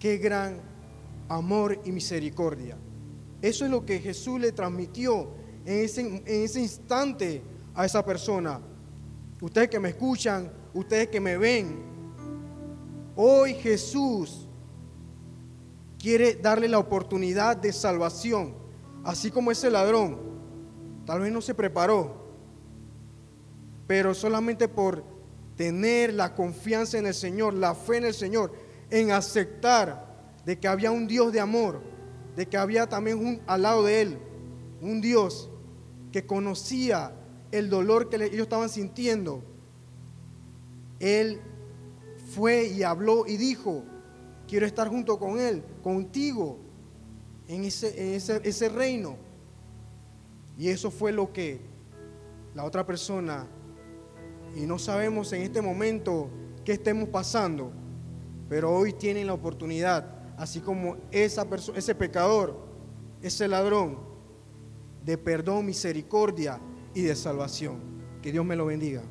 qué 0.00 0.18
gran 0.18 0.60
amor 1.28 1.80
y 1.84 1.92
misericordia. 1.92 2.76
Eso 3.40 3.64
es 3.64 3.70
lo 3.70 3.86
que 3.86 4.00
Jesús 4.00 4.40
le 4.40 4.50
transmitió 4.50 5.28
en 5.64 5.84
ese, 5.84 6.00
en 6.00 6.22
ese 6.26 6.60
instante 6.60 7.42
a 7.74 7.86
esa 7.86 8.04
persona. 8.04 8.60
Ustedes 9.40 9.68
que 9.68 9.78
me 9.78 9.90
escuchan, 9.90 10.50
ustedes 10.74 11.06
que 11.06 11.20
me 11.20 11.36
ven, 11.36 11.76
hoy 13.14 13.54
Jesús 13.54 14.48
quiere 16.00 16.34
darle 16.34 16.68
la 16.68 16.78
oportunidad 16.78 17.56
de 17.56 17.72
salvación, 17.72 18.57
así 19.08 19.30
como 19.30 19.50
ese 19.50 19.70
ladrón. 19.70 20.18
Tal 21.06 21.20
vez 21.20 21.32
no 21.32 21.40
se 21.40 21.54
preparó, 21.54 22.26
pero 23.86 24.12
solamente 24.12 24.68
por 24.68 25.02
tener 25.56 26.12
la 26.12 26.34
confianza 26.34 26.98
en 26.98 27.06
el 27.06 27.14
Señor, 27.14 27.54
la 27.54 27.74
fe 27.74 27.96
en 27.96 28.04
el 28.04 28.12
Señor, 28.12 28.52
en 28.90 29.10
aceptar 29.10 30.34
de 30.44 30.58
que 30.58 30.68
había 30.68 30.90
un 30.90 31.06
Dios 31.06 31.32
de 31.32 31.40
amor, 31.40 31.80
de 32.36 32.46
que 32.46 32.58
había 32.58 32.86
también 32.86 33.40
al 33.46 33.62
lado 33.62 33.82
de 33.82 34.02
Él 34.02 34.18
un 34.82 35.00
Dios 35.00 35.48
que 36.12 36.26
conocía 36.26 37.12
el 37.50 37.70
dolor 37.70 38.10
que 38.10 38.16
ellos 38.16 38.42
estaban 38.42 38.68
sintiendo. 38.68 39.42
Él 41.00 41.40
fue 42.34 42.66
y 42.66 42.82
habló 42.82 43.26
y 43.26 43.38
dijo, 43.38 43.84
quiero 44.46 44.66
estar 44.66 44.88
junto 44.88 45.18
con 45.18 45.40
Él, 45.40 45.64
contigo, 45.82 46.67
en 47.48 47.64
ese, 47.64 48.00
en 48.00 48.14
ese, 48.14 48.40
ese 48.44 48.68
reino. 48.68 49.16
Y 50.56 50.68
eso 50.68 50.90
fue 50.90 51.12
lo 51.12 51.32
que 51.32 51.60
la 52.54 52.64
otra 52.64 52.86
persona 52.86 53.46
y 54.56 54.66
no 54.66 54.78
sabemos 54.78 55.32
en 55.32 55.42
este 55.42 55.62
momento 55.62 56.28
qué 56.64 56.72
estemos 56.72 57.08
pasando, 57.08 57.70
pero 58.48 58.74
hoy 58.74 58.92
tienen 58.92 59.26
la 59.26 59.34
oportunidad, 59.34 60.34
así 60.36 60.60
como 60.60 60.96
esa 61.10 61.46
ese 61.74 61.94
pecador, 61.94 62.56
ese 63.22 63.46
ladrón, 63.48 63.98
de 65.04 65.16
perdón, 65.16 65.66
misericordia 65.66 66.60
y 66.94 67.02
de 67.02 67.14
salvación. 67.14 67.78
Que 68.22 68.32
Dios 68.32 68.44
me 68.44 68.56
lo 68.56 68.66
bendiga. 68.66 69.02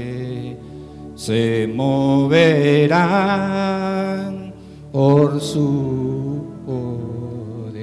se 1.14 1.70
moverán 1.72 2.90
por 4.90 5.40
su 5.40 6.46
poder. 6.66 7.80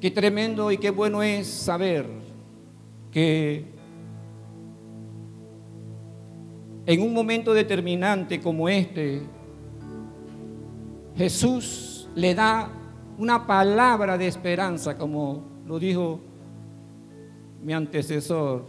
Qué 0.00 0.10
tremendo 0.10 0.72
y 0.72 0.78
qué 0.78 0.90
bueno 0.90 1.22
es 1.22 1.46
saber 1.46 2.06
que 3.10 3.72
en 6.86 7.00
un 7.00 7.14
momento 7.14 7.54
determinante 7.54 8.40
como 8.40 8.68
este, 8.68 9.22
Jesús 11.16 12.08
le 12.14 12.34
da 12.34 12.70
una 13.16 13.46
palabra 13.46 14.18
de 14.18 14.26
esperanza, 14.26 14.98
como 14.98 15.53
lo 15.66 15.78
dijo 15.78 16.20
mi 17.62 17.72
antecesor, 17.72 18.66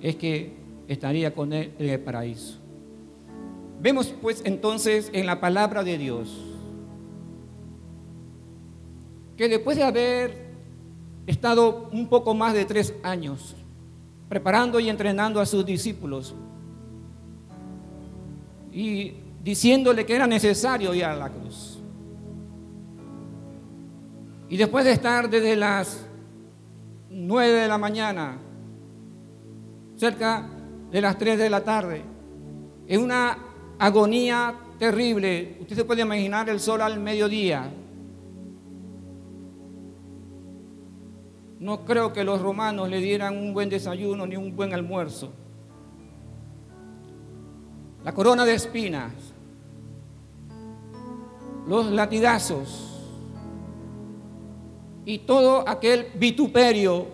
es 0.00 0.16
que 0.16 0.56
estaría 0.86 1.34
con 1.34 1.52
él 1.52 1.72
en 1.78 1.88
el 1.88 2.00
paraíso. 2.00 2.58
Vemos 3.80 4.14
pues 4.20 4.42
entonces 4.44 5.10
en 5.12 5.26
la 5.26 5.40
palabra 5.40 5.84
de 5.84 5.98
Dios 5.98 6.44
que 9.36 9.48
después 9.48 9.76
de 9.76 9.84
haber 9.84 10.48
estado 11.26 11.88
un 11.92 12.08
poco 12.08 12.34
más 12.34 12.54
de 12.54 12.64
tres 12.64 12.92
años 13.04 13.54
preparando 14.28 14.80
y 14.80 14.88
entrenando 14.88 15.40
a 15.40 15.46
sus 15.46 15.64
discípulos 15.64 16.34
y 18.72 19.14
diciéndole 19.42 20.04
que 20.04 20.14
era 20.14 20.26
necesario 20.26 20.92
ir 20.92 21.04
a 21.04 21.16
la 21.16 21.30
cruz, 21.30 21.77
y 24.48 24.56
después 24.56 24.84
de 24.84 24.92
estar 24.92 25.28
desde 25.28 25.56
las 25.56 26.06
9 27.10 27.52
de 27.52 27.68
la 27.68 27.78
mañana, 27.78 28.38
cerca 29.96 30.48
de 30.90 31.00
las 31.00 31.18
3 31.18 31.38
de 31.38 31.50
la 31.50 31.62
tarde, 31.62 32.02
en 32.86 33.02
una 33.02 33.36
agonía 33.78 34.54
terrible, 34.78 35.58
usted 35.60 35.76
se 35.76 35.84
puede 35.84 36.02
imaginar 36.02 36.48
el 36.48 36.60
sol 36.60 36.80
al 36.80 36.98
mediodía. 36.98 37.70
No 41.60 41.84
creo 41.84 42.12
que 42.12 42.24
los 42.24 42.40
romanos 42.40 42.88
le 42.88 43.00
dieran 43.00 43.36
un 43.36 43.52
buen 43.52 43.68
desayuno 43.68 44.26
ni 44.26 44.36
un 44.36 44.56
buen 44.56 44.72
almuerzo. 44.72 45.32
La 48.04 48.14
corona 48.14 48.46
de 48.46 48.54
espinas, 48.54 49.12
los 51.66 51.90
latigazos, 51.90 52.87
y 55.08 55.20
todo 55.20 55.66
aquel 55.66 56.08
vituperio 56.16 57.06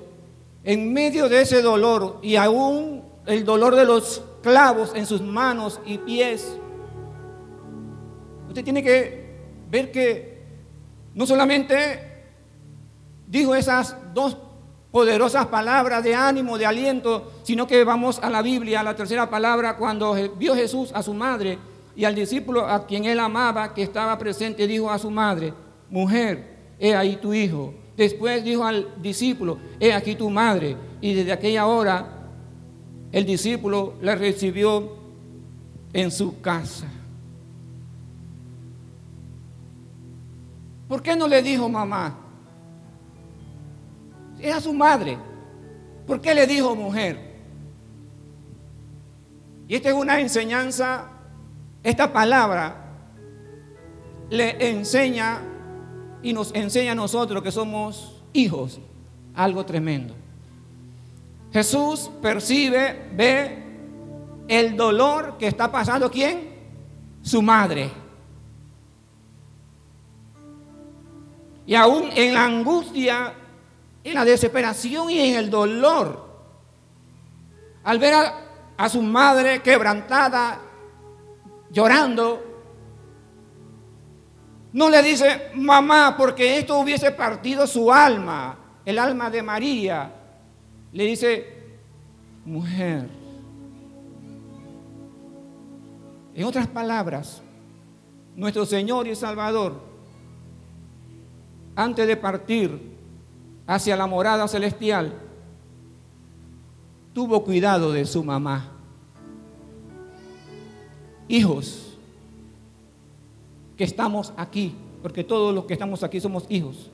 en 0.64 0.92
medio 0.92 1.28
de 1.28 1.42
ese 1.42 1.62
dolor 1.62 2.18
y 2.22 2.34
aún 2.34 3.04
el 3.24 3.44
dolor 3.44 3.76
de 3.76 3.84
los 3.84 4.20
clavos 4.42 4.90
en 4.96 5.06
sus 5.06 5.20
manos 5.22 5.80
y 5.86 5.98
pies. 5.98 6.58
Usted 8.48 8.64
tiene 8.64 8.82
que 8.82 9.36
ver 9.70 9.92
que 9.92 10.42
no 11.14 11.24
solamente 11.24 12.24
dijo 13.28 13.54
esas 13.54 13.96
dos 14.12 14.38
poderosas 14.90 15.46
palabras 15.46 16.02
de 16.02 16.16
ánimo, 16.16 16.58
de 16.58 16.66
aliento, 16.66 17.30
sino 17.44 17.64
que 17.68 17.84
vamos 17.84 18.18
a 18.20 18.28
la 18.28 18.42
Biblia, 18.42 18.80
a 18.80 18.82
la 18.82 18.96
tercera 18.96 19.30
palabra, 19.30 19.76
cuando 19.76 20.14
vio 20.36 20.56
Jesús 20.56 20.90
a 20.94 21.00
su 21.04 21.14
madre 21.14 21.60
y 21.94 22.04
al 22.04 22.16
discípulo 22.16 22.66
a 22.66 22.86
quien 22.86 23.04
él 23.04 23.20
amaba, 23.20 23.72
que 23.72 23.84
estaba 23.84 24.18
presente, 24.18 24.66
dijo 24.66 24.90
a 24.90 24.98
su 24.98 25.12
madre, 25.12 25.54
mujer, 25.88 26.74
he 26.80 26.92
ahí 26.96 27.14
tu 27.14 27.32
hijo. 27.32 27.83
Después 27.96 28.42
dijo 28.42 28.64
al 28.64 29.00
discípulo, 29.00 29.58
he 29.78 29.92
aquí 29.92 30.14
tu 30.14 30.28
madre. 30.30 30.76
Y 31.00 31.14
desde 31.14 31.32
aquella 31.32 31.66
hora 31.66 32.14
el 33.12 33.24
discípulo 33.24 33.94
la 34.00 34.14
recibió 34.16 34.96
en 35.92 36.10
su 36.10 36.40
casa. 36.40 36.88
¿Por 40.88 41.02
qué 41.02 41.14
no 41.14 41.28
le 41.28 41.42
dijo 41.42 41.68
mamá? 41.68 42.18
Era 44.40 44.60
su 44.60 44.72
madre. 44.72 45.16
¿Por 46.06 46.20
qué 46.20 46.34
le 46.34 46.46
dijo 46.46 46.74
mujer? 46.74 47.34
Y 49.66 49.76
esta 49.76 49.88
es 49.88 49.94
una 49.94 50.20
enseñanza, 50.20 51.08
esta 51.82 52.12
palabra 52.12 52.76
le 54.28 54.70
enseña 54.70 55.40
y 56.24 56.32
nos 56.32 56.52
enseña 56.54 56.92
a 56.92 56.94
nosotros 56.94 57.42
que 57.42 57.52
somos 57.52 58.14
hijos 58.32 58.80
algo 59.34 59.64
tremendo. 59.66 60.14
Jesús 61.52 62.10
percibe, 62.22 63.10
ve 63.14 63.62
el 64.48 64.74
dolor 64.74 65.36
que 65.38 65.46
está 65.46 65.70
pasando 65.70 66.10
quién? 66.10 66.54
Su 67.22 67.42
madre. 67.42 67.90
Y 71.66 71.74
aún 71.74 72.08
en 72.14 72.32
la 72.32 72.44
angustia, 72.46 73.34
en 74.02 74.14
la 74.14 74.24
desesperación 74.24 75.10
y 75.10 75.18
en 75.20 75.36
el 75.36 75.50
dolor, 75.50 76.24
al 77.84 77.98
ver 77.98 78.14
a, 78.14 78.34
a 78.78 78.88
su 78.88 79.02
madre 79.02 79.60
quebrantada, 79.60 80.58
llorando, 81.70 82.53
no 84.74 84.90
le 84.90 85.02
dice 85.04 85.52
mamá 85.54 86.16
porque 86.18 86.58
esto 86.58 86.80
hubiese 86.80 87.12
partido 87.12 87.64
su 87.64 87.92
alma, 87.92 88.58
el 88.84 88.98
alma 88.98 89.30
de 89.30 89.40
María. 89.40 90.12
Le 90.92 91.04
dice 91.04 91.46
mujer. 92.44 93.08
En 96.34 96.44
otras 96.44 96.66
palabras, 96.66 97.40
nuestro 98.34 98.66
Señor 98.66 99.06
y 99.06 99.14
Salvador, 99.14 99.80
antes 101.76 102.08
de 102.08 102.16
partir 102.16 102.96
hacia 103.68 103.96
la 103.96 104.08
morada 104.08 104.48
celestial, 104.48 105.14
tuvo 107.12 107.44
cuidado 107.44 107.92
de 107.92 108.04
su 108.06 108.24
mamá. 108.24 108.72
Hijos, 111.28 111.83
que 113.76 113.84
estamos 113.84 114.32
aquí, 114.36 114.74
porque 115.02 115.24
todos 115.24 115.54
los 115.54 115.64
que 115.64 115.72
estamos 115.72 116.02
aquí 116.02 116.20
somos 116.20 116.46
hijos. 116.48 116.90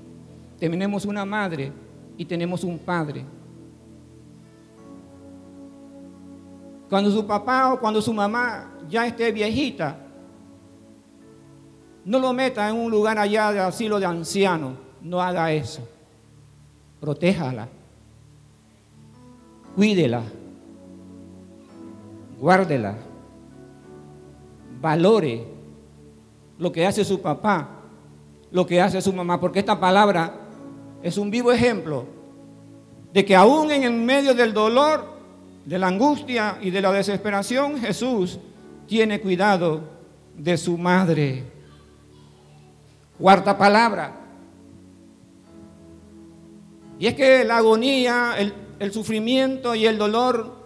Tenemos 0.59 1.05
una 1.05 1.25
madre 1.25 1.73
y 2.17 2.25
tenemos 2.25 2.65
un 2.65 2.79
padre. 2.79 3.25
Cuando 6.89 7.11
su 7.11 7.27
papá 7.27 7.73
o 7.73 7.81
cuando 7.81 8.03
su 8.03 8.13
mamá 8.13 8.73
ya 8.89 9.07
esté 9.07 9.31
viejita, 9.31 9.97
no 12.05 12.19
lo 12.19 12.33
meta 12.33 12.69
en 12.69 12.77
un 12.77 12.91
lugar 12.91 13.19
allá 13.19 13.53
de 13.53 13.61
asilo 13.61 14.01
de 14.01 14.07
ancianos. 14.07 14.73
No 15.03 15.21
haga 15.21 15.53
eso. 15.53 15.87
Protéjala. 17.01 17.69
Cuídela. 19.77 20.23
Guárdela. 22.41 22.97
Valore 24.81 25.60
lo 26.61 26.71
que 26.71 26.87
hace 26.87 27.05
su 27.05 27.21
papá, 27.21 27.69
lo 28.53 28.67
que 28.67 28.81
hace 28.81 29.01
su 29.01 29.13
mamá, 29.13 29.41
porque 29.41 29.59
esta 29.59 29.81
palabra 29.81 30.35
es 31.03 31.17
un 31.17 31.31
vivo 31.31 31.51
ejemplo 31.51 32.05
de 33.13 33.25
que 33.25 33.35
aún 33.35 33.73
en 33.73 33.83
el 33.83 33.93
medio 33.93 34.35
del 34.35 34.53
dolor, 34.53 35.05
de 35.65 35.79
la 35.79 35.89
angustia 35.89 36.59
y 36.61 36.71
de 36.71 36.83
la 36.83 36.93
desesperación, 36.93 37.81
Jesús 37.81 38.39
tiene 38.87 39.21
cuidado 39.21 39.81
de 40.37 40.57
su 40.59 40.77
madre. 40.77 41.45
Cuarta 43.19 43.57
palabra. 43.57 44.17
Y 46.99 47.07
es 47.07 47.15
que 47.15 47.43
la 47.45 47.57
agonía, 47.57 48.35
el, 48.39 48.53
el 48.79 48.93
sufrimiento 48.93 49.75
y 49.75 49.87
el 49.87 49.97
dolor 49.97 50.57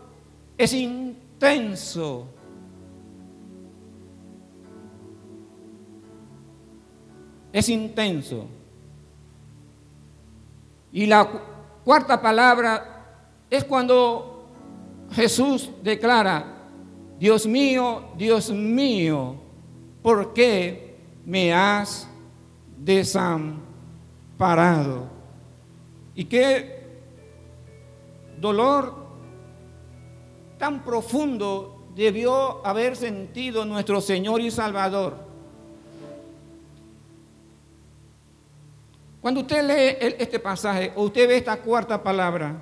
es 0.58 0.72
intenso. 0.72 2.33
Es 7.54 7.68
intenso. 7.68 8.46
Y 10.92 11.06
la 11.06 11.30
cuarta 11.84 12.20
palabra 12.20 13.06
es 13.48 13.62
cuando 13.62 14.48
Jesús 15.12 15.70
declara, 15.80 16.64
Dios 17.16 17.46
mío, 17.46 18.06
Dios 18.18 18.50
mío, 18.50 19.36
¿por 20.02 20.32
qué 20.32 20.96
me 21.24 21.54
has 21.54 22.08
desamparado? 22.76 25.06
Y 26.16 26.24
qué 26.24 26.88
dolor 28.40 28.96
tan 30.58 30.82
profundo 30.82 31.84
debió 31.94 32.66
haber 32.66 32.96
sentido 32.96 33.64
nuestro 33.64 34.00
Señor 34.00 34.40
y 34.40 34.50
Salvador. 34.50 35.23
Cuando 39.24 39.40
usted 39.40 39.64
lee 39.66 40.14
este 40.18 40.38
pasaje 40.38 40.92
o 40.94 41.04
usted 41.04 41.26
ve 41.26 41.38
esta 41.38 41.56
cuarta 41.56 42.02
palabra, 42.02 42.58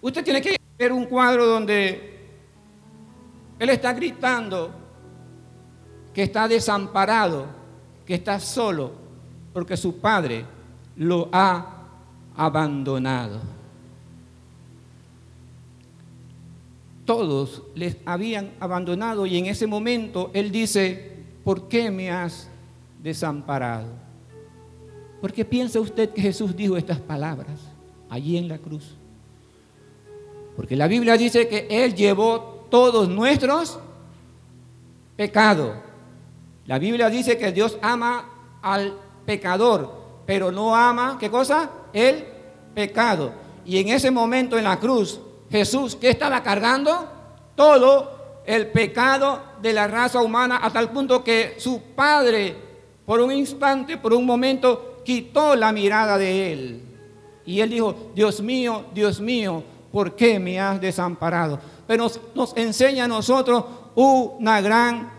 usted 0.00 0.24
tiene 0.24 0.40
que 0.40 0.56
ver 0.78 0.90
un 0.90 1.04
cuadro 1.04 1.44
donde 1.44 2.18
Él 3.58 3.68
está 3.68 3.92
gritando 3.92 4.70
que 6.14 6.22
está 6.22 6.48
desamparado, 6.48 7.44
que 8.06 8.14
está 8.14 8.40
solo, 8.40 8.92
porque 9.52 9.76
su 9.76 10.00
Padre 10.00 10.46
lo 10.96 11.28
ha 11.30 11.88
abandonado. 12.34 13.40
Todos 17.04 17.64
les 17.74 17.98
habían 18.06 18.52
abandonado 18.60 19.26
y 19.26 19.36
en 19.36 19.44
ese 19.44 19.66
momento 19.66 20.30
Él 20.32 20.50
dice, 20.50 21.18
¿por 21.44 21.68
qué 21.68 21.90
me 21.90 22.10
has 22.10 22.48
desamparado? 23.02 24.08
Porque 25.20 25.44
piensa 25.44 25.80
usted 25.80 26.10
que 26.10 26.22
Jesús 26.22 26.56
dijo 26.56 26.76
estas 26.76 26.98
palabras 26.98 27.58
allí 28.08 28.36
en 28.36 28.48
la 28.48 28.58
cruz. 28.58 28.96
Porque 30.56 30.76
la 30.76 30.88
Biblia 30.88 31.16
dice 31.16 31.48
que 31.48 31.66
Él 31.70 31.94
llevó 31.94 32.66
todos 32.70 33.08
nuestros 33.08 33.78
pecados. 35.16 35.76
La 36.66 36.78
Biblia 36.78 37.10
dice 37.10 37.36
que 37.36 37.52
Dios 37.52 37.78
ama 37.82 38.28
al 38.62 38.94
pecador, 39.26 39.92
pero 40.26 40.52
no 40.52 40.74
ama, 40.74 41.16
¿qué 41.18 41.30
cosa? 41.30 41.70
El 41.92 42.24
pecado. 42.74 43.32
Y 43.64 43.78
en 43.78 43.88
ese 43.88 44.10
momento 44.10 44.56
en 44.56 44.64
la 44.64 44.78
cruz, 44.78 45.20
Jesús, 45.50 45.96
¿qué 45.96 46.10
estaba 46.10 46.42
cargando? 46.42 47.08
Todo 47.54 48.42
el 48.46 48.68
pecado 48.68 49.42
de 49.60 49.72
la 49.72 49.86
raza 49.86 50.22
humana, 50.22 50.58
hasta 50.58 50.80
el 50.80 50.88
punto 50.88 51.22
que 51.22 51.56
su 51.58 51.80
padre, 51.94 52.56
por 53.04 53.20
un 53.20 53.32
instante, 53.32 53.96
por 53.96 54.12
un 54.12 54.24
momento, 54.24 54.89
quitó 55.04 55.56
la 55.56 55.72
mirada 55.72 56.18
de 56.18 56.52
él. 56.52 56.82
Y 57.44 57.60
él 57.60 57.70
dijo, 57.70 58.12
Dios 58.14 58.40
mío, 58.40 58.84
Dios 58.94 59.20
mío, 59.20 59.62
¿por 59.90 60.14
qué 60.14 60.38
me 60.38 60.60
has 60.60 60.80
desamparado? 60.80 61.58
Pero 61.86 62.08
nos, 62.34 62.56
enseña 62.56 63.04
a 63.04 63.08
nosotros 63.08 63.64
una 63.94 64.60
gran 64.60 65.10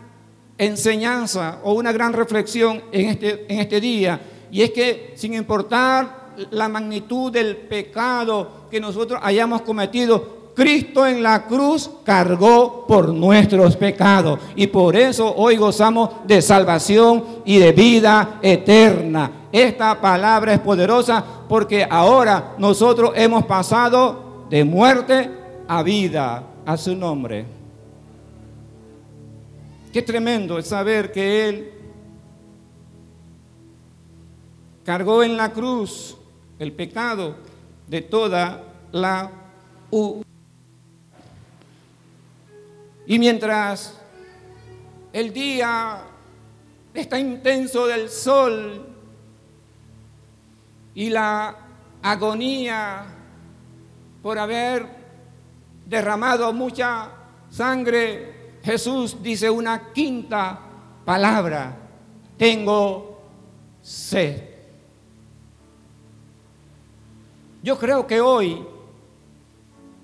enseñanza 0.56 1.58
o 1.62 1.74
una 1.74 1.92
gran 1.92 2.12
reflexión 2.12 2.82
en 2.92 3.10
este, 3.10 3.46
en 3.48 3.60
este 3.60 3.80
día. 3.80 4.20
Y 4.50 4.62
es 4.62 4.70
que 4.70 5.12
sin 5.16 5.34
importar 5.34 6.32
la 6.50 6.68
magnitud 6.68 7.30
del 7.30 7.56
pecado 7.56 8.68
que 8.70 8.80
nosotros 8.80 9.20
hayamos 9.22 9.62
cometido, 9.62 10.42
Cristo 10.54 11.06
en 11.06 11.22
la 11.22 11.46
cruz 11.46 11.90
cargó 12.04 12.86
por 12.86 13.08
nuestros 13.08 13.76
pecados 13.76 14.38
y 14.54 14.66
por 14.66 14.96
eso 14.96 15.34
hoy 15.34 15.56
gozamos 15.56 16.10
de 16.26 16.42
salvación 16.42 17.24
y 17.44 17.58
de 17.58 17.72
vida 17.72 18.38
eterna. 18.42 19.41
Esta 19.52 20.00
palabra 20.00 20.54
es 20.54 20.60
poderosa 20.60 21.22
porque 21.46 21.86
ahora 21.88 22.54
nosotros 22.56 23.12
hemos 23.14 23.44
pasado 23.44 24.46
de 24.48 24.64
muerte 24.64 25.30
a 25.68 25.82
vida 25.82 26.42
a 26.64 26.76
su 26.78 26.96
nombre. 26.96 27.44
Qué 29.92 30.00
tremendo 30.00 30.58
es 30.58 30.66
saber 30.68 31.12
que 31.12 31.48
Él 31.48 31.72
cargó 34.86 35.22
en 35.22 35.36
la 35.36 35.52
cruz 35.52 36.16
el 36.58 36.72
pecado 36.72 37.36
de 37.86 38.00
toda 38.00 38.64
la 38.90 39.30
humanidad. 39.90 40.26
Y 43.06 43.18
mientras 43.18 43.98
el 45.12 45.32
día 45.32 46.04
está 46.94 47.18
intenso 47.18 47.86
del 47.86 48.08
sol 48.08 48.91
y 50.94 51.10
la 51.10 51.56
agonía 52.02 53.04
por 54.22 54.38
haber 54.38 54.86
derramado 55.86 56.52
mucha 56.52 57.10
sangre, 57.50 58.58
Jesús 58.62 59.22
dice 59.22 59.50
una 59.50 59.92
quinta 59.92 60.58
palabra, 61.04 61.76
tengo 62.36 63.20
sed. 63.80 64.50
Yo 67.62 67.78
creo 67.78 68.06
que 68.06 68.20
hoy, 68.20 68.64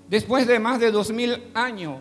después 0.09 0.47
de 0.47 0.59
más 0.59 0.79
de 0.79 0.91
dos 0.91 1.11
mil 1.11 1.51
años, 1.53 1.99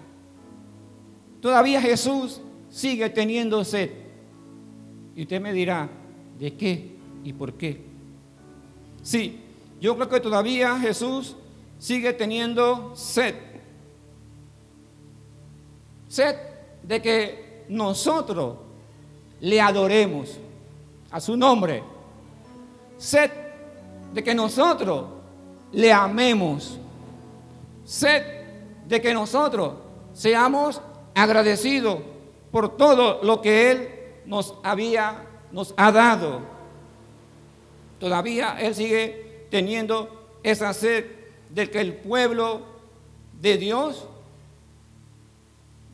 Todavía 1.40 1.80
Jesús 1.80 2.40
sigue 2.68 3.08
teniendo 3.10 3.64
sed. 3.64 3.90
Y 5.14 5.22
usted 5.22 5.40
me 5.40 5.52
dirá, 5.52 5.88
¿de 6.38 6.54
qué 6.54 6.96
y 7.24 7.32
por 7.32 7.54
qué? 7.54 7.87
Sí, 9.08 9.40
yo 9.80 9.94
creo 9.96 10.06
que 10.10 10.20
todavía 10.20 10.78
Jesús 10.78 11.34
sigue 11.78 12.12
teniendo 12.12 12.94
sed. 12.94 13.36
Sed 16.08 16.36
de 16.82 17.00
que 17.00 17.64
nosotros 17.70 18.58
le 19.40 19.62
adoremos 19.62 20.36
a 21.10 21.22
su 21.22 21.38
nombre. 21.38 21.82
Sed 22.98 23.30
de 24.12 24.22
que 24.22 24.34
nosotros 24.34 25.06
le 25.72 25.90
amemos. 25.90 26.78
Sed 27.86 28.22
de 28.86 29.00
que 29.00 29.14
nosotros 29.14 29.72
seamos 30.12 30.82
agradecido 31.14 32.02
por 32.50 32.76
todo 32.76 33.22
lo 33.22 33.40
que 33.40 33.70
Él 33.70 33.88
nos 34.26 34.52
había, 34.62 35.24
nos 35.50 35.72
ha 35.78 35.92
dado. 35.92 36.57
Todavía 37.98 38.56
Él 38.60 38.74
sigue 38.74 39.46
teniendo 39.50 40.38
esa 40.42 40.72
sed 40.72 41.04
de 41.50 41.70
que 41.70 41.80
el 41.80 41.94
pueblo 41.94 42.62
de 43.40 43.56
Dios 43.56 44.06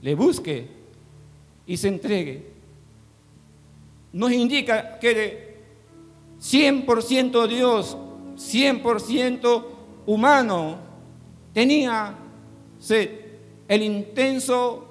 le 0.02 0.14
busque 0.14 0.68
y 1.66 1.76
se 1.76 1.88
entregue. 1.88 2.46
Nos 4.12 4.32
indica 4.32 4.98
que 4.98 5.14
de 5.14 5.56
100% 6.40 7.46
Dios, 7.48 7.96
100% 8.36 9.64
humano, 10.06 10.78
tenía 11.52 12.14
sed. 12.78 13.10
El 13.66 13.82
intenso 13.82 14.84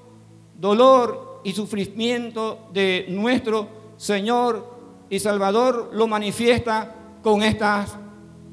dolor 0.59 1.41
y 1.43 1.53
sufrimiento 1.53 2.69
de 2.73 3.05
nuestro 3.09 3.67
Señor 3.97 4.73
y 5.09 5.19
Salvador 5.19 5.91
lo 5.93 6.07
manifiesta 6.07 6.95
con 7.23 7.41
estas 7.41 7.97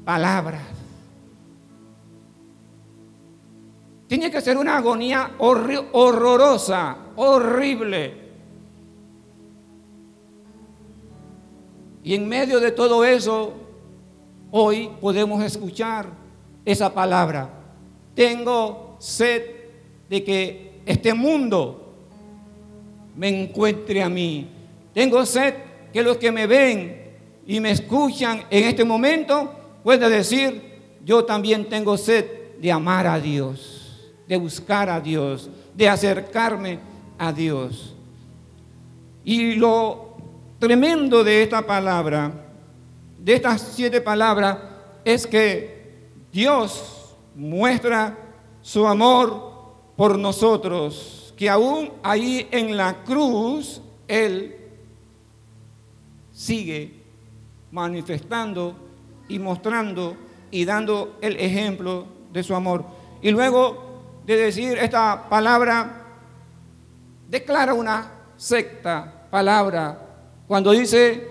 palabras. 0.05 0.63
Tiene 4.07 4.31
que 4.31 4.41
ser 4.41 4.57
una 4.57 4.77
agonía 4.77 5.31
horrorosa, 5.37 6.97
horrible. 7.15 8.19
Y 12.03 12.15
en 12.15 12.27
medio 12.27 12.59
de 12.59 12.71
todo 12.71 13.05
eso, 13.05 13.53
hoy 14.51 14.89
podemos 14.99 15.43
escuchar 15.43 16.07
esa 16.65 16.93
palabra. 16.93 17.49
Tengo 18.15 18.95
sed 18.99 19.43
de 20.09 20.23
que 20.23 20.81
este 20.85 21.13
mundo 21.13 21.93
me 23.15 23.43
encuentre 23.43 24.01
a 24.03 24.09
mí. 24.09 24.49
Tengo 24.93 25.25
sed 25.25 25.53
que 25.93 26.03
los 26.03 26.17
que 26.17 26.31
me 26.31 26.47
ven 26.47 27.00
y 27.45 27.59
me 27.59 27.71
escuchan 27.71 28.43
en 28.49 28.63
este 28.65 28.83
momento 28.83 29.51
puedan 29.83 30.11
decir, 30.11 30.79
yo 31.03 31.25
también 31.25 31.67
tengo 31.67 31.97
sed 31.97 32.25
de 32.59 32.71
amar 32.71 33.07
a 33.07 33.19
Dios, 33.19 34.13
de 34.27 34.37
buscar 34.37 34.89
a 34.89 34.99
Dios, 34.99 35.49
de 35.73 35.89
acercarme 35.89 36.79
a 37.17 37.33
Dios. 37.33 37.95
Y 39.23 39.55
lo 39.55 40.17
tremendo 40.59 41.23
de 41.23 41.43
esta 41.43 41.65
palabra, 41.65 42.31
de 43.17 43.33
estas 43.33 43.61
siete 43.61 44.01
palabras, 44.01 44.57
es 45.03 45.25
que 45.25 45.99
Dios 46.31 47.15
muestra 47.35 48.17
su 48.61 48.85
amor 48.85 49.51
por 49.95 50.17
nosotros, 50.17 51.33
que 51.35 51.49
aún 51.49 51.91
ahí 52.03 52.47
en 52.51 52.77
la 52.77 53.03
cruz 53.03 53.81
Él 54.07 54.55
sigue 56.31 57.00
manifestando 57.71 58.75
y 59.27 59.39
mostrando 59.39 60.15
y 60.51 60.65
dando 60.65 61.17
el 61.21 61.37
ejemplo 61.37 62.05
de 62.31 62.43
su 62.43 62.53
amor. 62.53 62.85
Y 63.21 63.31
luego 63.31 64.21
de 64.25 64.35
decir 64.35 64.77
esta 64.77 65.27
palabra, 65.29 66.05
declara 67.29 67.73
una 67.73 68.11
secta 68.37 69.27
palabra. 69.29 69.97
Cuando 70.47 70.71
dice, 70.71 71.27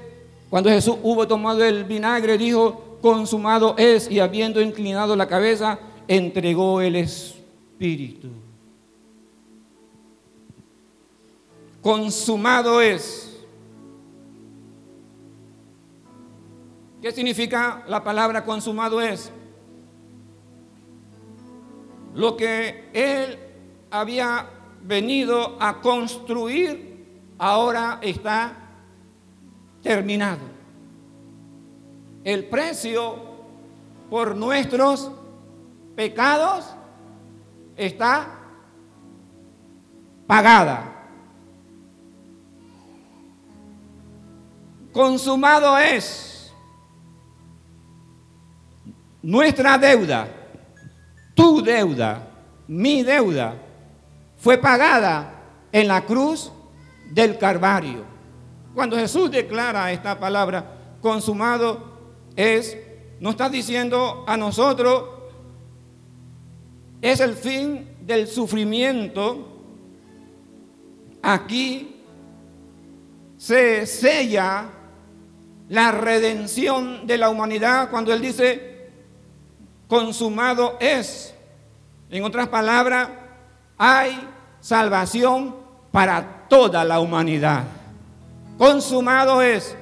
cuando 0.48 0.70
Jesús 0.70 0.96
hubo 1.02 1.28
tomado 1.28 1.62
el 1.64 1.84
vinagre, 1.84 2.38
dijo, 2.38 2.98
consumado 3.02 3.74
es, 3.76 4.10
y 4.10 4.20
habiendo 4.20 4.60
inclinado 4.60 5.14
la 5.14 5.28
cabeza, 5.28 5.78
entregó 6.08 6.80
el 6.80 6.96
Espíritu. 6.96 8.28
Consumado 11.82 12.80
es. 12.80 13.29
¿Qué 17.00 17.12
significa 17.12 17.82
la 17.88 18.04
palabra 18.04 18.44
consumado 18.44 19.00
es? 19.00 19.32
Lo 22.14 22.36
que 22.36 22.90
él 22.92 23.38
había 23.90 24.46
venido 24.82 25.56
a 25.60 25.80
construir 25.80 27.22
ahora 27.38 27.98
está 28.02 28.54
terminado. 29.82 30.42
El 32.22 32.44
precio 32.44 33.16
por 34.10 34.36
nuestros 34.36 35.10
pecados 35.96 36.66
está 37.76 38.28
pagada. 40.26 40.96
Consumado 44.92 45.78
es 45.78 46.39
nuestra 49.22 49.78
deuda, 49.78 50.28
tu 51.34 51.62
deuda, 51.62 52.28
mi 52.68 53.02
deuda, 53.02 53.54
fue 54.38 54.58
pagada 54.58 55.34
en 55.72 55.88
la 55.88 56.04
cruz 56.04 56.52
del 57.10 57.36
Calvario. 57.38 58.04
Cuando 58.74 58.96
Jesús 58.96 59.30
declara 59.30 59.92
esta 59.92 60.18
palabra, 60.18 60.78
consumado 61.00 61.98
es, 62.36 62.76
no 63.20 63.30
está 63.30 63.48
diciendo 63.48 64.24
a 64.26 64.36
nosotros, 64.36 65.04
es 67.02 67.20
el 67.20 67.34
fin 67.34 67.96
del 68.02 68.26
sufrimiento. 68.26 69.46
Aquí 71.22 72.00
se 73.36 73.86
sella 73.86 74.66
la 75.68 75.92
redención 75.92 77.06
de 77.06 77.18
la 77.18 77.30
humanidad 77.30 77.90
cuando 77.90 78.12
Él 78.12 78.20
dice, 78.20 78.69
consumado 79.90 80.78
es. 80.80 81.34
En 82.10 82.24
otras 82.24 82.48
palabras, 82.48 83.08
hay 83.76 84.26
salvación 84.60 85.56
para 85.90 86.46
toda 86.48 86.84
la 86.84 87.00
humanidad. 87.00 87.64
Consumado 88.56 89.42
es, 89.42 89.76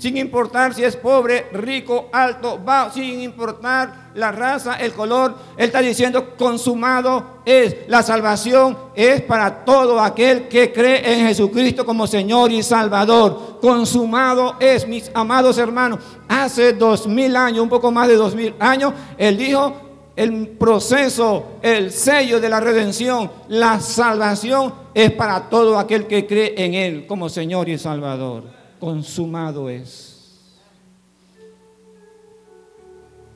sin 0.00 0.16
importar 0.16 0.72
si 0.72 0.82
es 0.82 0.96
pobre, 0.96 1.48
rico, 1.52 2.08
alto, 2.10 2.58
bajo, 2.58 2.94
sin 2.94 3.20
importar 3.20 4.08
la 4.14 4.32
raza, 4.32 4.76
el 4.76 4.94
color. 4.94 5.34
Él 5.58 5.66
está 5.66 5.80
diciendo, 5.80 6.36
consumado 6.38 7.42
es, 7.44 7.76
la 7.86 8.02
salvación 8.02 8.78
es 8.94 9.20
para 9.20 9.62
todo 9.62 10.00
aquel 10.00 10.48
que 10.48 10.72
cree 10.72 11.12
en 11.12 11.26
Jesucristo 11.26 11.84
como 11.84 12.06
Señor 12.06 12.50
y 12.50 12.62
Salvador. 12.62 13.58
Consumado 13.60 14.56
es, 14.58 14.88
mis 14.88 15.10
amados 15.12 15.58
hermanos. 15.58 16.00
Hace 16.26 16.72
dos 16.72 17.06
mil 17.06 17.36
años, 17.36 17.62
un 17.62 17.68
poco 17.68 17.90
más 17.90 18.08
de 18.08 18.16
dos 18.16 18.34
mil 18.34 18.54
años, 18.58 18.94
Él 19.18 19.36
dijo, 19.36 19.74
el 20.16 20.48
proceso, 20.48 21.58
el 21.60 21.92
sello 21.92 22.40
de 22.40 22.48
la 22.48 22.60
redención, 22.60 23.30
la 23.48 23.80
salvación 23.80 24.72
es 24.94 25.10
para 25.12 25.50
todo 25.50 25.78
aquel 25.78 26.06
que 26.06 26.26
cree 26.26 26.54
en 26.56 26.72
Él 26.72 27.06
como 27.06 27.28
Señor 27.28 27.68
y 27.68 27.76
Salvador. 27.76 28.59
Consumado 28.80 29.68
es. 29.68 30.56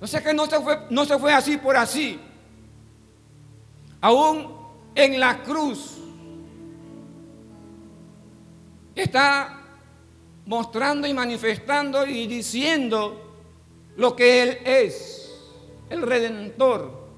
No 0.00 0.07
sé 0.07 0.22
que 0.22 0.35
no 0.35 0.46
se 0.46 0.61
fue, 0.61 0.78
no 0.90 1.04
se 1.04 1.18
fue 1.18 1.33
así 1.33 1.57
por 1.57 1.76
así. 1.76 2.18
Aún 4.00 4.54
en 4.94 5.20
la 5.20 5.42
cruz 5.42 5.98
está 8.94 9.61
mostrando 10.46 11.07
y 11.07 11.14
manifestando 11.14 12.07
y 12.07 12.26
diciendo 12.26 13.20
lo 13.96 14.14
que 14.14 14.42
Él 14.42 14.59
es 14.64 15.33
el 15.90 16.02
redentor, 16.02 17.09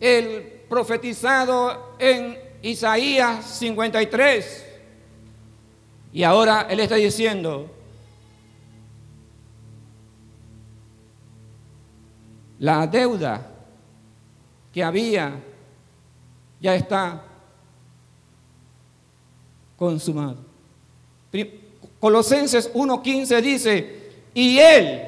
el 0.00 0.62
profetizado 0.68 1.96
en 1.98 2.38
Isaías 2.62 3.44
53. 3.44 4.71
Y 6.12 6.22
ahora 6.24 6.66
Él 6.68 6.80
está 6.80 6.96
diciendo, 6.96 7.70
la 12.58 12.86
deuda 12.86 13.50
que 14.72 14.84
había 14.84 15.34
ya 16.60 16.74
está 16.74 17.24
consumada. 19.76 20.36
Colosenses 21.98 22.72
1.15 22.72 23.40
dice, 23.40 24.12
y 24.34 24.58
Él 24.58 25.02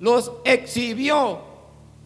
los 0.00 0.30
exhibió 0.44 1.40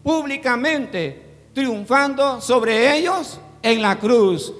públicamente, 0.03 1.23
triunfando 1.53 2.41
sobre 2.41 2.97
ellos 2.97 3.41
en 3.63 3.83
la 3.83 3.99
cruz. 3.99 4.55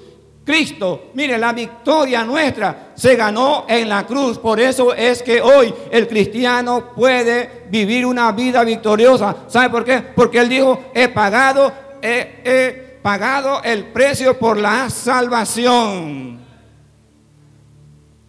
Cristo, 0.49 1.11
mire, 1.13 1.37
la 1.37 1.53
victoria 1.53 2.23
nuestra 2.23 2.93
se 2.95 3.15
ganó 3.15 3.65
en 3.69 3.87
la 3.87 4.07
cruz. 4.07 4.39
Por 4.39 4.59
eso 4.59 4.95
es 4.95 5.21
que 5.21 5.39
hoy 5.39 5.71
el 5.91 6.07
cristiano 6.07 6.91
puede 6.95 7.67
vivir 7.69 8.03
una 8.03 8.31
vida 8.31 8.63
victoriosa. 8.63 9.43
¿Sabe 9.47 9.69
por 9.69 9.85
qué? 9.85 10.01
Porque 10.01 10.39
Él 10.39 10.49
dijo, 10.49 10.85
he 10.95 11.07
pagado, 11.09 11.71
he, 12.01 12.97
pagado 12.99 13.61
el 13.61 13.91
precio 13.91 14.39
por 14.39 14.57
la 14.57 14.89
salvación. 14.89 16.39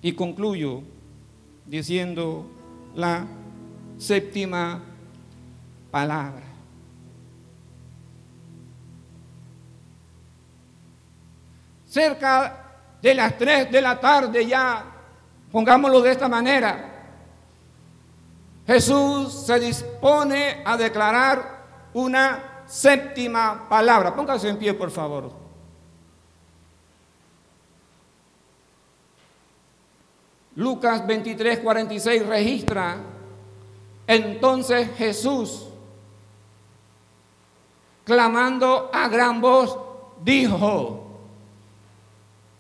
Y 0.03 0.13
concluyo 0.13 0.83
diciendo 1.65 2.45
la 2.97 3.25
séptima 3.97 4.83
palabra. 5.91 6.50
Cerca 11.91 12.67
de 13.03 13.15
las 13.17 13.37
3 13.37 13.73
de 13.73 13.83
la 13.83 13.99
tarde 13.99 14.47
ya, 14.47 14.85
pongámoslo 15.51 16.01
de 16.01 16.13
esta 16.13 16.29
manera, 16.29 16.87
Jesús 18.65 19.33
se 19.33 19.59
dispone 19.59 20.63
a 20.65 20.77
declarar 20.77 21.65
una 21.93 22.63
séptima 22.65 23.69
palabra. 23.69 24.15
Póngase 24.15 24.51
en 24.51 24.57
pie, 24.57 24.73
por 24.73 24.93
favor. 24.93 25.33
Lucas 30.55 31.05
23, 31.05 31.59
46 31.59 32.25
registra, 32.25 32.99
entonces 34.07 34.91
Jesús 34.97 35.67
clamando 38.05 38.91
a 38.93 39.09
gran 39.09 39.41
voz, 39.41 39.77
dijo, 40.23 41.00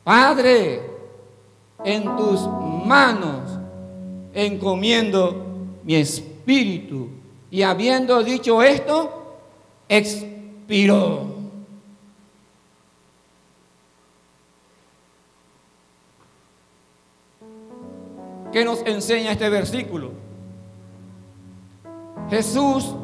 Padre, 0.05 0.82
en 1.84 2.16
tus 2.16 2.46
manos 2.84 3.61
encomiendo 4.32 5.46
mi 5.84 5.96
espíritu. 5.96 7.09
Y 7.51 7.62
habiendo 7.62 8.22
dicho 8.22 8.62
esto, 8.62 9.38
expiró. 9.88 11.40
¿Qué 18.53 18.64
nos 18.64 18.80
enseña 18.84 19.32
este 19.32 19.48
versículo? 19.48 20.11
Jesús 22.28 22.94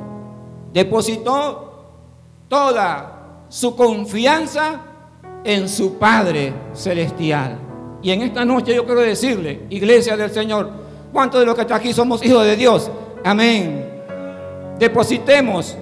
depositó 0.73 1.85
toda 2.49 3.45
su 3.49 3.77
confianza 3.77 4.81
en 5.47 5.69
su 5.69 5.97
Padre 5.97 6.53
Celestial. 6.75 7.57
Y 8.03 8.11
en 8.11 8.23
esta 8.23 8.45
noche 8.45 8.75
yo 8.75 8.85
quiero 8.85 9.01
decirle, 9.01 9.63
iglesia 9.71 10.17
del 10.17 10.31
Señor, 10.31 10.69
¿cuántos 11.13 11.41
de 11.41 11.47
los 11.47 11.55
que 11.55 11.63
están 11.63 11.79
aquí 11.79 11.93
somos 11.93 12.25
hijos 12.25 12.45
de 12.45 12.57
Dios? 12.57 12.91
Amén. 13.25 13.89
Depositemos 14.79 15.77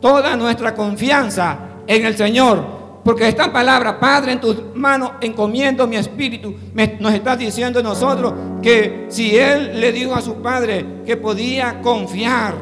toda 0.00 0.36
nuestra 0.36 0.74
confianza 0.74 1.58
en 1.86 2.04
el 2.04 2.16
Señor. 2.16 2.76
Porque 3.02 3.28
esta 3.28 3.52
palabra, 3.52 4.00
Padre, 4.00 4.32
en 4.32 4.40
tus 4.40 4.74
manos 4.74 5.12
encomiendo 5.20 5.86
mi 5.86 5.96
espíritu, 5.96 6.54
nos 6.98 7.14
está 7.14 7.36
diciendo 7.36 7.82
nosotros 7.82 8.34
que 8.60 9.06
si 9.08 9.36
Él 9.36 9.80
le 9.80 9.92
dijo 9.92 10.12
a 10.14 10.20
su 10.20 10.34
Padre 10.42 10.84
que 11.06 11.16
podía 11.16 11.80
confiar 11.80 12.54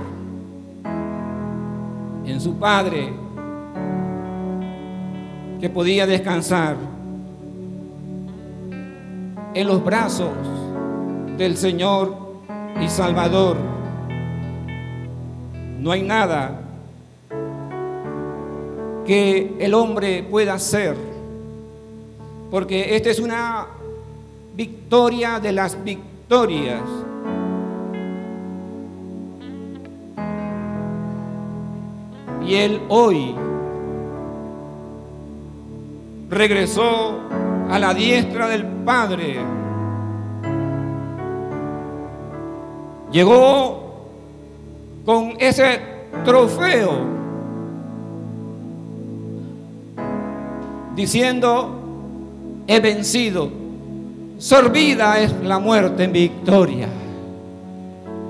en 2.26 2.40
su 2.40 2.58
Padre, 2.58 3.23
que 5.60 5.70
podía 5.70 6.06
descansar 6.06 6.76
en 9.54 9.66
los 9.66 9.84
brazos 9.84 10.32
del 11.36 11.56
Señor 11.56 12.16
y 12.82 12.88
Salvador. 12.88 13.56
No 15.78 15.92
hay 15.92 16.02
nada 16.02 16.60
que 19.06 19.56
el 19.58 19.74
hombre 19.74 20.22
pueda 20.22 20.54
hacer, 20.54 20.96
porque 22.50 22.96
esta 22.96 23.10
es 23.10 23.20
una 23.20 23.66
victoria 24.56 25.40
de 25.40 25.52
las 25.52 25.82
victorias. 25.84 26.82
Y 32.46 32.54
él 32.54 32.80
hoy 32.88 33.34
regresó 36.34 37.20
a 37.70 37.78
la 37.78 37.94
diestra 37.94 38.48
del 38.48 38.64
Padre. 38.66 39.38
Llegó 43.10 44.08
con 45.04 45.34
ese 45.38 45.80
trofeo 46.24 47.14
diciendo, 50.96 51.80
he 52.66 52.80
vencido, 52.80 53.50
sorbida 54.38 55.20
es 55.20 55.32
la 55.42 55.58
muerte 55.58 56.04
en 56.04 56.12
victoria. 56.12 56.88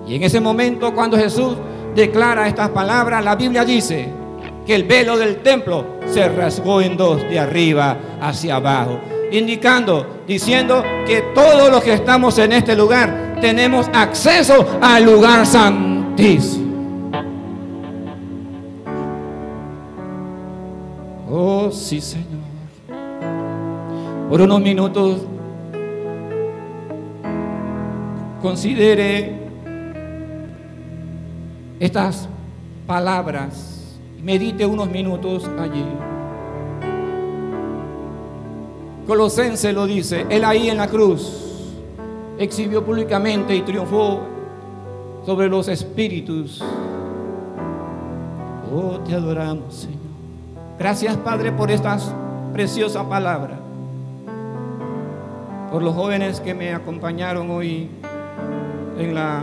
Y 0.06 0.16
en 0.16 0.22
ese 0.22 0.40
momento 0.40 0.94
cuando 0.94 1.16
Jesús 1.16 1.56
declara 1.94 2.46
estas 2.46 2.68
palabras, 2.70 3.24
la 3.24 3.36
Biblia 3.36 3.64
dice 3.64 4.08
que 4.66 4.74
el 4.74 4.84
velo 4.84 5.16
del 5.16 5.36
templo 5.36 5.84
se 6.06 6.28
rasgó 6.28 6.80
en 6.80 6.96
dos 6.96 7.22
de 7.22 7.38
arriba 7.38 7.98
hacia 8.20 8.56
abajo, 8.56 9.00
indicando, 9.30 10.22
diciendo 10.26 10.82
que 11.06 11.22
todos 11.34 11.70
los 11.70 11.82
que 11.82 11.94
estamos 11.94 12.38
en 12.38 12.52
este 12.52 12.74
lugar 12.76 13.38
tenemos 13.40 13.88
acceso 13.92 14.78
al 14.80 15.04
lugar 15.04 15.44
santísimo. 15.44 16.64
Oh, 21.28 21.70
sí, 21.72 22.00
Señor. 22.00 22.44
Por 24.28 24.40
unos 24.40 24.60
minutos 24.60 25.20
considere 28.40 29.32
estas 31.80 32.28
palabras 32.86 33.73
medite 34.24 34.64
unos 34.64 34.88
minutos 34.88 35.48
allí. 35.60 35.84
Colosense 39.06 39.72
lo 39.72 39.86
dice, 39.86 40.24
él 40.30 40.44
ahí 40.44 40.70
en 40.70 40.78
la 40.78 40.88
cruz 40.88 41.72
exhibió 42.38 42.82
públicamente 42.82 43.54
y 43.54 43.60
triunfó 43.60 44.20
sobre 45.26 45.48
los 45.48 45.68
espíritus. 45.68 46.64
Oh, 48.74 48.98
te 49.00 49.14
adoramos, 49.14 49.74
Señor. 49.74 49.98
Gracias, 50.78 51.16
Padre, 51.18 51.52
por 51.52 51.70
esta 51.70 51.98
preciosa 52.54 53.06
palabra. 53.06 53.60
Por 55.70 55.82
los 55.82 55.94
jóvenes 55.94 56.40
que 56.40 56.54
me 56.54 56.72
acompañaron 56.72 57.50
hoy 57.50 57.90
en 58.98 59.14
la 59.14 59.42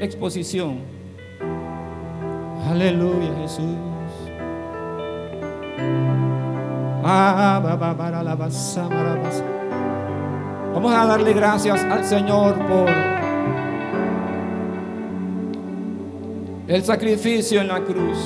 exposición. 0.00 0.95
Aleluya, 2.68 3.32
Jesús. 3.42 3.76
Vamos 10.74 10.92
a 10.92 11.06
darle 11.06 11.32
gracias 11.32 11.80
al 11.84 12.04
Señor 12.04 12.56
por 12.66 12.90
el 16.66 16.82
sacrificio 16.82 17.60
en 17.60 17.68
la 17.68 17.80
cruz. 17.80 18.18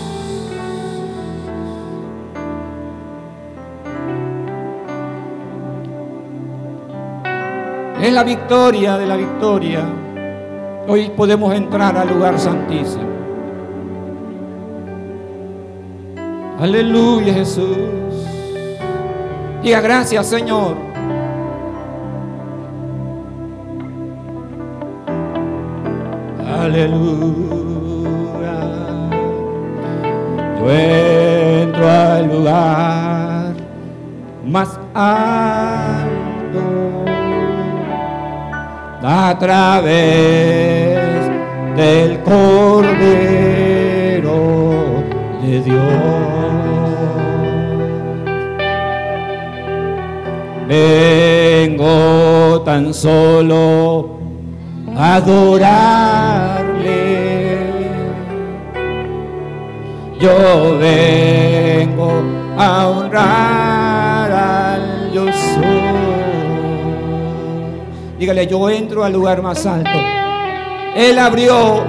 Es 8.03 8.13
la 8.15 8.25
victoria 8.25 8.97
de 8.97 9.07
la 9.07 9.17
victoria. 9.17 9.85
Hoy 10.89 11.11
podemos 11.11 11.55
entrar 11.55 11.95
al 11.99 12.09
lugar 12.09 12.39
santísimo. 12.39 13.10
Aleluya 16.61 17.33
Jesús. 17.33 17.79
Diga 19.63 19.81
gracias 19.81 20.27
Señor. 20.27 20.77
Aleluya. 26.47 27.81
Yo 30.59 30.71
entro 30.71 31.89
al 31.89 32.29
lugar 32.29 33.55
más 34.45 34.79
alto 34.93 36.61
a 39.03 39.35
través 39.39 40.99
del 41.75 42.21
Cordero 42.21 43.31
de 45.43 45.63
Dios. 45.63 46.40
Vengo 50.71 52.63
tan 52.65 52.95
solo 52.95 54.21
a 54.97 55.17
adorarle. 55.17 56.61
Yo 60.21 60.79
vengo 60.79 62.23
a 62.57 62.87
honrar 62.87 64.31
al 64.31 65.11
yo 65.13 65.27
Dígale, 68.17 68.47
yo 68.47 68.71
entro 68.71 69.03
al 69.03 69.13
lugar 69.13 69.43
más 69.43 69.67
alto. 69.67 69.99
Él 70.95 71.19
abrió 71.19 71.83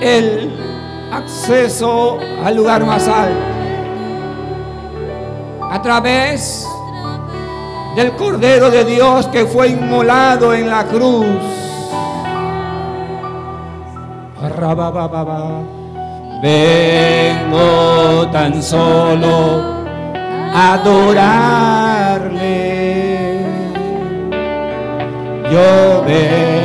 el 0.00 0.52
acceso 1.10 2.20
al 2.44 2.54
lugar 2.54 2.86
más 2.86 3.08
alto. 3.08 3.40
A 5.68 5.82
través 5.82 6.67
del 7.98 8.12
Cordero 8.12 8.70
de 8.70 8.84
Dios 8.84 9.26
que 9.26 9.44
fue 9.44 9.70
inmolado 9.70 10.54
en 10.54 10.70
la 10.70 10.84
cruz. 10.84 11.26
Vengo 16.40 18.28
tan 18.30 18.62
solo 18.62 19.64
a 20.54 20.74
adorarle. 20.74 21.88
Yo 25.50 26.04
vengo 26.06 26.57